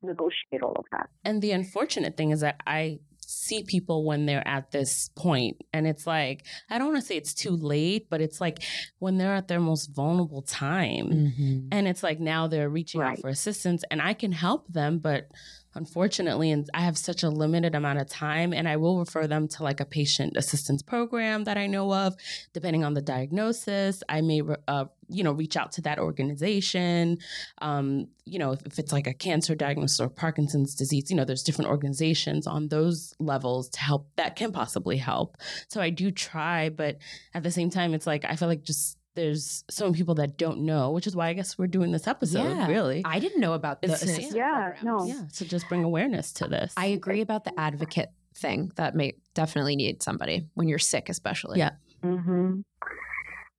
[0.02, 1.08] negotiate all of that.
[1.24, 5.86] And the unfortunate thing is that I see people when they're at this point and
[5.86, 8.62] it's like i don't want to say it's too late but it's like
[9.00, 11.68] when they're at their most vulnerable time mm-hmm.
[11.70, 13.10] and it's like now they're reaching right.
[13.10, 15.28] out for assistance and i can help them but
[15.74, 19.46] unfortunately and i have such a limited amount of time and i will refer them
[19.46, 22.14] to like a patient assistance program that i know of
[22.54, 27.18] depending on the diagnosis i may uh, you know reach out to that organization
[27.62, 31.24] um, you know if, if, it's like a cancer diagnosis or parkinson's disease you know
[31.24, 35.36] there's different organizations on those levels to help that can possibly help
[35.68, 36.98] so i do try but
[37.34, 40.38] at the same time it's like i feel like just there's so many people that
[40.38, 42.56] don't know, which is why I guess we're doing this episode.
[42.56, 42.68] Yeah.
[42.68, 44.32] Really, I didn't know about this.
[44.32, 45.22] Yeah, no, yeah.
[45.32, 46.72] So just bring awareness to this.
[46.76, 48.70] I agree about the advocate thing.
[48.76, 51.58] That may definitely need somebody when you're sick, especially.
[51.58, 51.72] Yeah.
[52.04, 52.60] Mm-hmm.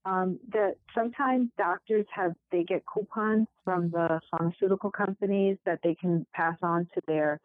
[0.09, 6.25] Um, that sometimes doctors have they get coupons from the pharmaceutical companies that they can
[6.33, 7.39] pass on to their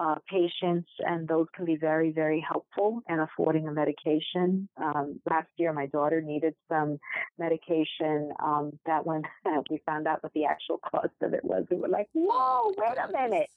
[0.00, 4.68] uh, patients, and those can be very very helpful in affording a medication.
[4.82, 6.98] Um, last year, my daughter needed some
[7.38, 8.32] medication.
[8.42, 9.22] Um, that when
[9.70, 12.98] we found out what the actual cost of it was, we were like, "Whoa, wait
[12.98, 13.48] a minute!"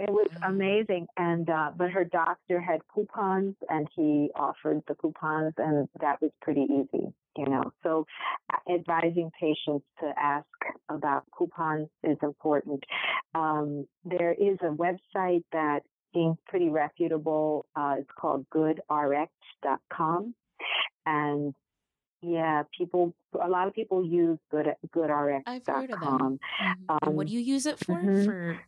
[0.00, 1.08] It was amazing.
[1.16, 6.30] And, uh, but her doctor had coupons and he offered the coupons and that was
[6.40, 7.72] pretty easy, you know.
[7.82, 8.06] So
[8.72, 10.46] advising patients to ask
[10.88, 12.84] about coupons is important.
[13.34, 15.80] Um, there is a website that
[16.14, 17.66] seems pretty reputable.
[17.74, 20.34] Uh, it's called goodrx.com.
[21.06, 21.54] And
[22.22, 23.14] yeah, people.
[23.40, 25.42] A lot of people use good goodrx.com.
[25.46, 26.18] I've heard of them.
[26.18, 27.08] Mm-hmm.
[27.08, 27.94] Um, what do you use it for?
[27.94, 28.24] Mm-hmm.
[28.24, 28.58] For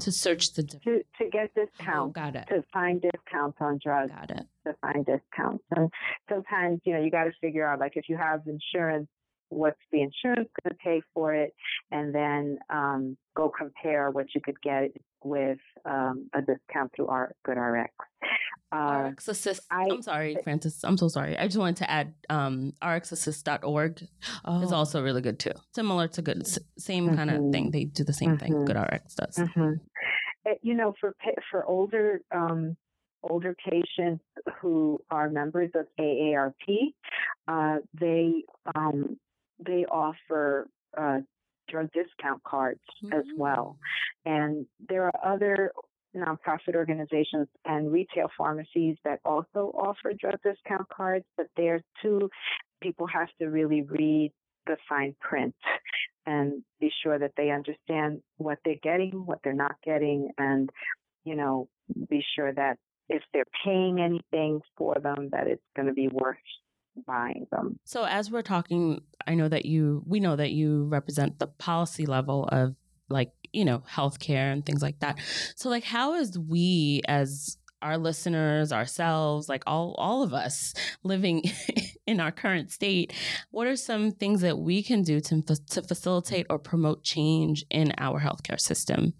[0.00, 2.18] to search the to, to get discounts.
[2.18, 2.46] Oh, got it.
[2.48, 4.12] To find discounts on drugs.
[4.12, 4.46] Got it.
[4.66, 5.90] To find discounts, and
[6.28, 9.08] sometimes you know you got to figure out like if you have insurance,
[9.48, 11.54] what's the insurance going to pay for it,
[11.90, 14.90] and then um, go compare what you could get
[15.24, 17.92] with um, a discount through our Good RX.
[18.72, 19.60] Uh, RX Assist.
[19.70, 20.80] I, am sorry, Frances.
[20.84, 21.38] I'm so sorry.
[21.38, 24.08] I just wanted to add um, rxassist.org
[24.44, 24.62] oh.
[24.62, 25.52] is also really good too.
[25.74, 26.46] Similar to Good,
[26.78, 27.16] same mm-hmm.
[27.16, 27.70] kind of thing.
[27.70, 28.54] They do the same mm-hmm.
[28.54, 28.64] thing.
[28.64, 29.36] Good RX does.
[29.36, 29.72] Mm-hmm.
[30.44, 31.14] It, eh, you know, for
[31.50, 32.76] for older um,
[33.22, 34.24] older patients
[34.60, 36.92] who are members of AARP,
[37.48, 38.42] uh, they
[38.74, 39.16] um,
[39.64, 41.18] they offer uh,
[41.68, 42.80] drug discount cards
[43.12, 43.38] as mm.
[43.38, 43.78] well,
[44.24, 45.72] and there are other
[46.16, 52.30] nonprofit organizations and retail pharmacies that also offer drug discount cards, but there too,
[52.80, 54.32] people have to really read
[54.66, 55.54] the fine print
[56.26, 60.70] and be sure that they understand what they're getting, what they're not getting, and,
[61.24, 61.68] you know,
[62.08, 66.36] be sure that if they're paying anything for them, that it's going to be worth
[67.06, 67.78] buying them.
[67.84, 72.06] So as we're talking, I know that you, we know that you represent the policy
[72.06, 72.74] level of
[73.08, 75.18] like, you know, healthcare and things like that.
[75.54, 81.42] So like how is we as our listeners, ourselves, like all all of us living
[82.06, 83.12] in our current state,
[83.50, 87.92] what are some things that we can do to to facilitate or promote change in
[87.98, 89.14] our healthcare system?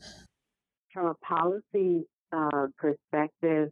[0.93, 3.71] From a policy uh, perspective,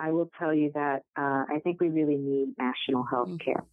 [0.00, 3.44] I will tell you that uh, I think we really need national health mm.
[3.44, 3.64] care.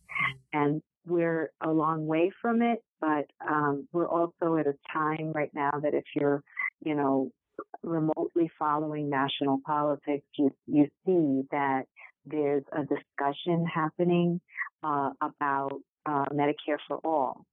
[0.52, 5.52] And we're a long way from it, but um, we're also at a time right
[5.54, 6.44] now that if you're,
[6.84, 7.32] you know,
[7.82, 11.84] remotely following national politics, you, you see that
[12.26, 14.42] there's a discussion happening
[14.84, 17.46] uh, about uh, Medicare for all.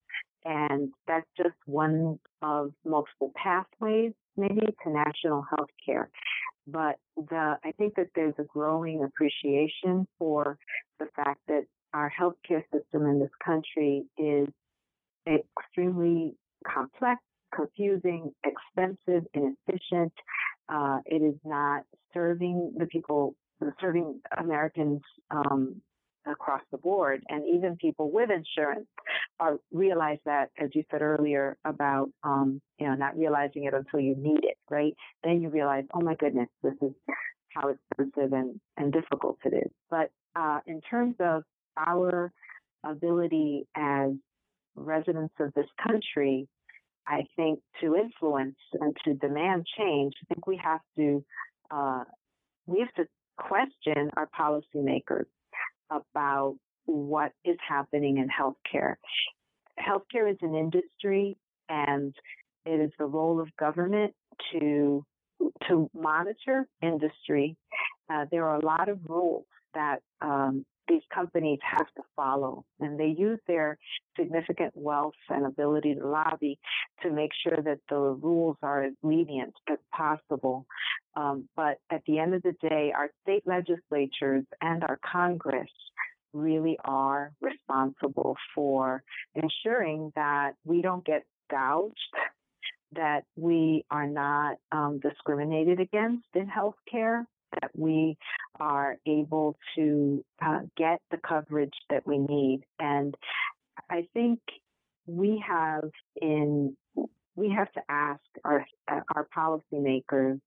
[0.44, 6.10] And that's just one of multiple pathways, maybe, to national health care.
[6.66, 10.58] But the, I think that there's a growing appreciation for
[10.98, 14.48] the fact that our healthcare system in this country is
[15.26, 16.34] extremely
[16.66, 17.20] complex,
[17.54, 20.12] confusing, expensive, inefficient.
[20.68, 23.36] Uh, it is not serving the people,
[23.80, 25.80] serving Americans um,
[26.26, 28.86] across the board, and even people with insurance
[29.40, 34.00] are realize that, as you said earlier, about um, you know not realizing it until
[34.00, 34.94] you need it, right?
[35.22, 36.92] Then you realize, oh my goodness, this is
[37.54, 39.70] how expensive and, and difficult it is.
[39.90, 41.44] But uh, in terms of
[41.76, 42.32] our
[42.84, 44.10] ability as
[44.74, 46.48] residents of this country,
[47.06, 51.24] I think to influence and to demand change, I think we have to
[51.70, 52.04] uh,
[52.66, 53.06] we have to
[53.36, 55.26] question our policymakers
[55.90, 56.56] about
[56.86, 58.94] what is happening in healthcare.
[59.78, 61.36] Healthcare is an industry,
[61.68, 62.14] and
[62.64, 64.14] it is the role of government
[64.52, 65.04] to
[65.68, 67.56] to monitor industry.
[68.10, 72.98] Uh, there are a lot of rules that um, these companies have to follow, and
[72.98, 73.78] they use their
[74.18, 76.58] significant wealth and ability to lobby
[77.02, 80.66] to make sure that the rules are as lenient as possible.
[81.16, 85.70] Um, but at the end of the day, our state legislatures and our Congress
[86.32, 89.02] really are responsible for
[89.34, 91.94] ensuring that we don't get gouged,
[92.92, 97.24] that we are not um, discriminated against in healthcare,
[97.60, 98.16] that we
[98.60, 102.62] are able to uh, get the coverage that we need.
[102.78, 103.14] And
[103.90, 104.40] I think
[105.06, 105.90] we have
[106.20, 106.76] in
[107.36, 110.40] we have to ask our our policymakers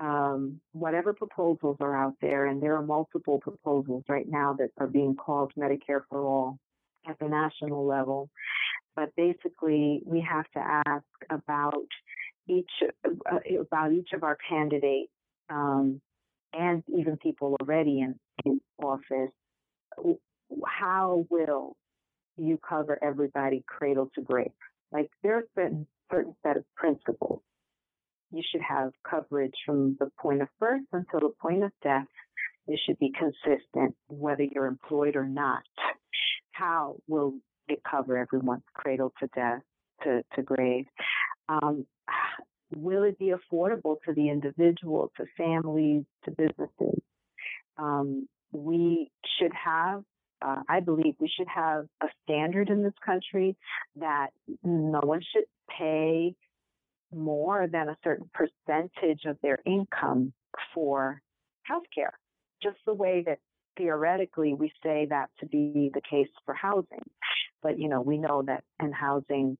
[0.00, 4.86] um, whatever proposals are out there, and there are multiple proposals right now that are
[4.86, 6.58] being called Medicare for All
[7.08, 8.30] at the national level.
[8.94, 11.86] But basically, we have to ask about
[12.48, 12.70] each
[13.04, 15.12] uh, about each of our candidates
[15.50, 16.00] um,
[16.52, 19.32] and even people already in, in office.
[20.66, 21.76] How will
[22.36, 24.52] you cover everybody cradle to grave?
[24.92, 27.42] Like there's been certain set of principles
[28.30, 32.06] you should have coverage from the point of birth until the point of death.
[32.66, 35.62] It should be consistent whether you're employed or not.
[36.52, 37.34] How will
[37.68, 39.62] it cover everyone's cradle to death,
[40.04, 40.84] to, to grave?
[41.48, 41.86] Um,
[42.74, 47.00] will it be affordable to the individual, to families, to businesses?
[47.76, 50.02] Um, we should have
[50.40, 53.56] uh, I believe we should have a standard in this country
[53.96, 54.28] that
[54.62, 55.44] no one should
[55.76, 56.34] pay
[57.12, 60.32] more than a certain percentage of their income
[60.74, 61.20] for
[61.68, 62.12] healthcare,
[62.62, 63.38] just the way that
[63.76, 67.04] theoretically we say that to be the case for housing.
[67.62, 69.56] But, you know, we know that in housing,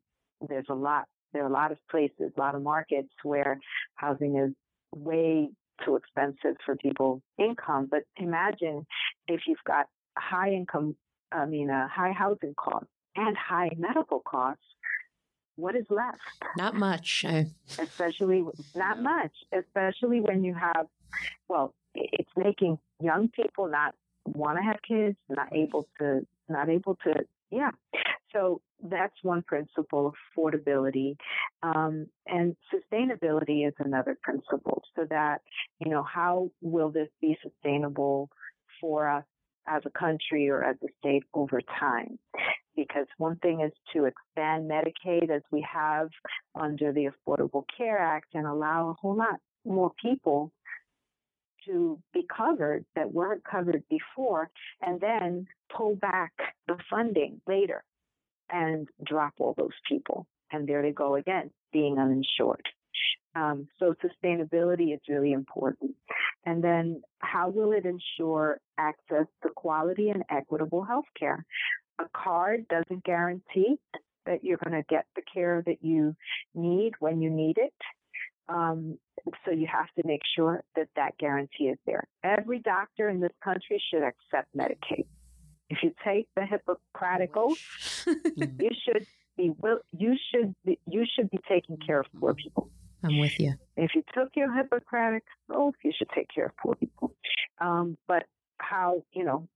[0.46, 3.58] there's a lot, there are a lot of places, a lot of markets where
[3.94, 4.52] housing is
[4.94, 5.48] way
[5.84, 7.88] too expensive for people's income.
[7.90, 8.86] But imagine
[9.26, 10.96] if you've got high income,
[11.30, 14.64] I mean, uh, high housing costs and high medical costs
[15.58, 16.20] what is left?
[16.56, 17.24] Not much.
[17.78, 18.44] Especially
[18.76, 20.86] not much, especially when you have,
[21.48, 26.96] well, it's making young people not want to have kids, not able to, not able
[27.04, 27.14] to,
[27.50, 27.72] yeah.
[28.32, 31.16] So that's one principle, affordability.
[31.62, 34.82] Um, and sustainability is another principle.
[34.96, 35.40] So that,
[35.78, 38.28] you know, how will this be sustainable
[38.80, 39.24] for us
[39.66, 42.18] as a country or as a state over time?
[42.78, 46.08] because one thing is to expand Medicaid as we have
[46.54, 50.52] under the Affordable Care Act and allow a whole lot more people
[51.66, 54.48] to be covered that weren't covered before
[54.80, 55.44] and then
[55.76, 56.32] pull back
[56.68, 57.82] the funding later
[58.51, 60.26] and drop all those people.
[60.51, 62.66] And there they go again, being uninsured.
[63.34, 65.94] Um, so sustainability is really important.
[66.44, 71.44] And then how will it ensure access to quality and equitable health care?
[72.01, 73.76] A card doesn't guarantee
[74.26, 76.16] that you're going to get the care that you
[76.55, 77.74] need when you need it.
[78.49, 78.99] Um,
[79.44, 82.05] so you have to make sure that that guarantee is there.
[82.24, 85.07] Every doctor in this country should accept Medicaid.
[85.70, 87.58] If you take the Hippocratic oath,
[88.06, 89.06] you should
[89.36, 89.52] be
[89.96, 92.70] you should be, you should be taking care of poor people.
[93.04, 93.54] I'm with you.
[93.76, 97.14] If you took your Hippocratic oath, you should take care of poor people.
[97.60, 98.24] Um, but
[98.58, 99.48] how you know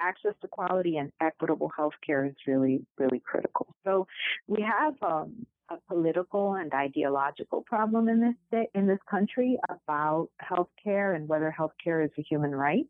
[0.00, 3.66] access to quality and equitable health care is really really critical.
[3.84, 4.06] So
[4.46, 10.28] we have um, a political and ideological problem in this state, in this country about
[10.40, 12.86] healthcare and whether healthcare is a human right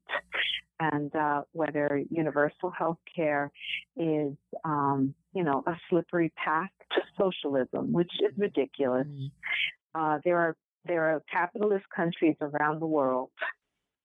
[0.79, 3.51] and uh, whether universal health care
[3.97, 4.33] is,
[4.65, 9.07] um, you know, a slippery path to socialism, which is ridiculous.
[9.07, 10.01] Mm-hmm.
[10.01, 13.31] Uh, there are there are capitalist countries around the world,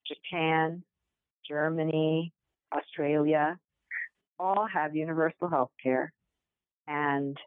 [0.08, 0.84] Japan,
[1.48, 2.34] Germany,
[2.74, 3.58] Australia,
[4.40, 6.12] all have universal health care,
[6.88, 7.38] and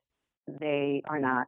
[0.61, 1.47] they are not,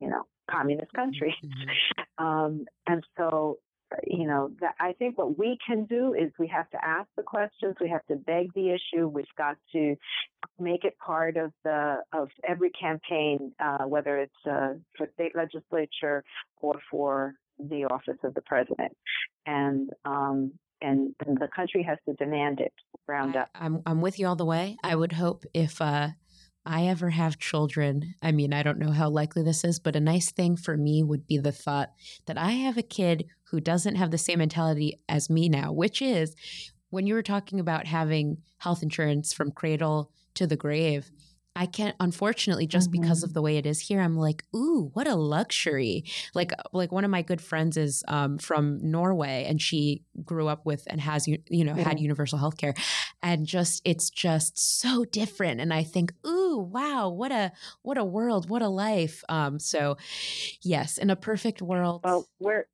[0.00, 1.34] you know, communist countries.
[1.44, 1.70] Mm-hmm.
[2.16, 3.58] Um, and so
[4.06, 7.22] you know, that I think what we can do is we have to ask the
[7.22, 9.94] questions, we have to beg the issue, we've got to
[10.58, 16.24] make it part of the of every campaign, uh, whether it's uh, for state legislature
[16.60, 18.92] or for the office of the president,
[19.46, 20.52] and um,
[21.26, 22.72] and, the country has to demand it
[23.06, 23.48] round up.
[23.54, 24.76] I, I'm, I'm with you all the way.
[24.82, 26.08] I would hope if uh,
[26.66, 30.00] I ever have children, I mean, I don't know how likely this is, but a
[30.00, 31.90] nice thing for me would be the thought
[32.26, 36.00] that I have a kid who doesn't have the same mentality as me now, which
[36.00, 36.34] is
[36.90, 41.10] when you were talking about having health insurance from cradle to the grave,
[41.56, 43.02] I can't unfortunately just mm-hmm.
[43.02, 46.92] because of the way it is here I'm like ooh what a luxury like like
[46.92, 51.00] one of my good friends is um, from Norway and she grew up with and
[51.00, 51.82] has you know mm-hmm.
[51.82, 52.74] had universal health care
[53.22, 57.52] and just it's just so different and I think ooh wow what a
[57.82, 59.96] what a world what a life um so
[60.62, 62.66] yes in a perfect world well we're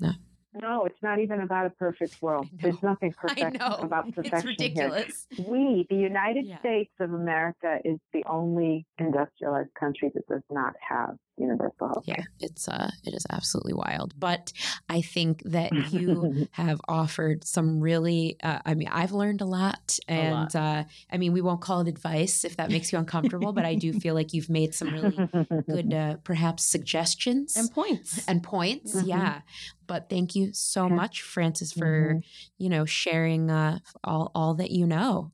[0.00, 0.12] no
[0.54, 2.48] no, it's not even about a perfect world.
[2.52, 5.26] There's nothing perfect about perfection it's ridiculous.
[5.30, 5.46] here.
[5.48, 6.58] We, the United yeah.
[6.58, 12.22] States of America, is the only industrialized country that does not have universal health Yeah,
[12.40, 14.14] it's uh, it is absolutely wild.
[14.18, 14.52] But
[14.88, 18.36] I think that you have offered some really.
[18.42, 20.54] Uh, I mean, I've learned a lot, and a lot.
[20.54, 23.52] Uh, I mean, we won't call it advice if that makes you uncomfortable.
[23.52, 25.28] but I do feel like you've made some really
[25.68, 28.94] good, uh, perhaps suggestions and points and points.
[28.94, 29.08] Mm-hmm.
[29.08, 29.40] Yeah.
[29.86, 32.18] But thank you so much, Frances for mm-hmm.
[32.58, 35.32] you know sharing uh, all all that you know.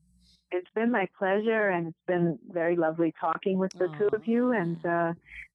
[0.51, 3.97] It's been my pleasure, and it's been very lovely talking with the Aww.
[3.97, 4.51] two of you.
[4.51, 5.13] And uh,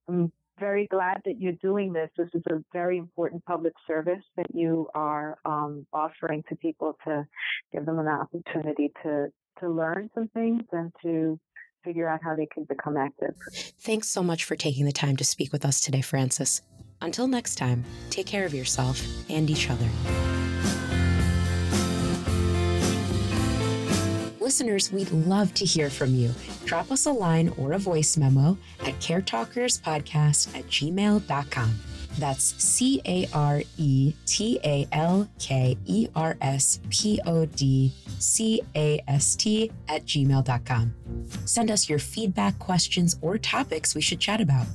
[0.08, 2.10] I'm very glad that you're doing this.
[2.16, 7.26] This is a very important public service that you are um, offering to people to
[7.72, 9.28] give them an opportunity to
[9.60, 11.38] to learn some things and to
[11.84, 13.34] figure out how they can become active.
[13.78, 16.62] Thanks so much for taking the time to speak with us today, Frances.
[17.00, 19.88] Until next time, take care of yourself and each other.
[24.44, 26.30] Listeners, we'd love to hear from you.
[26.66, 31.74] Drop us a line or a voice memo at caretalkerspodcast at gmail.com.
[32.18, 37.90] That's C A R E T A L K E R S P O D
[38.18, 40.94] C A S T at gmail.com.
[41.46, 44.66] Send us your feedback, questions, or topics we should chat about.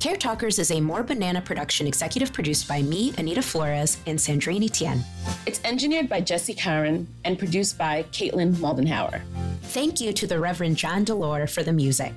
[0.00, 4.64] Care Talkers is a More Banana production executive produced by me, Anita Flores, and Sandrine
[4.64, 5.04] Etienne.
[5.46, 9.22] It's engineered by Jesse Karen and produced by Caitlin Moldenhauer.
[9.62, 12.12] Thank you to the Reverend John DeLore for the music.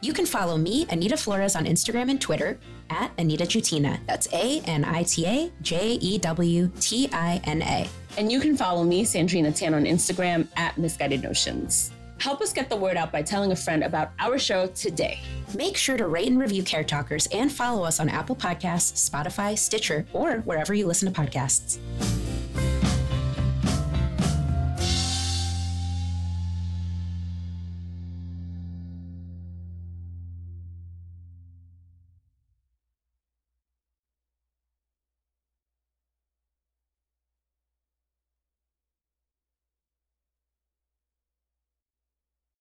[0.00, 2.58] You can follow me, Anita Flores, on Instagram and Twitter
[2.90, 3.98] at Anita Jewtina.
[4.06, 7.88] That's A N I T A J E W T I N A.
[8.16, 11.90] And you can follow me, Sandrine Etienne, on Instagram at Misguided Notions.
[12.18, 15.20] Help us get the word out by telling a friend about our show today.
[15.54, 19.58] Make sure to rate and review Care Talkers and follow us on Apple Podcasts, Spotify,
[19.58, 21.78] Stitcher, or wherever you listen to podcasts.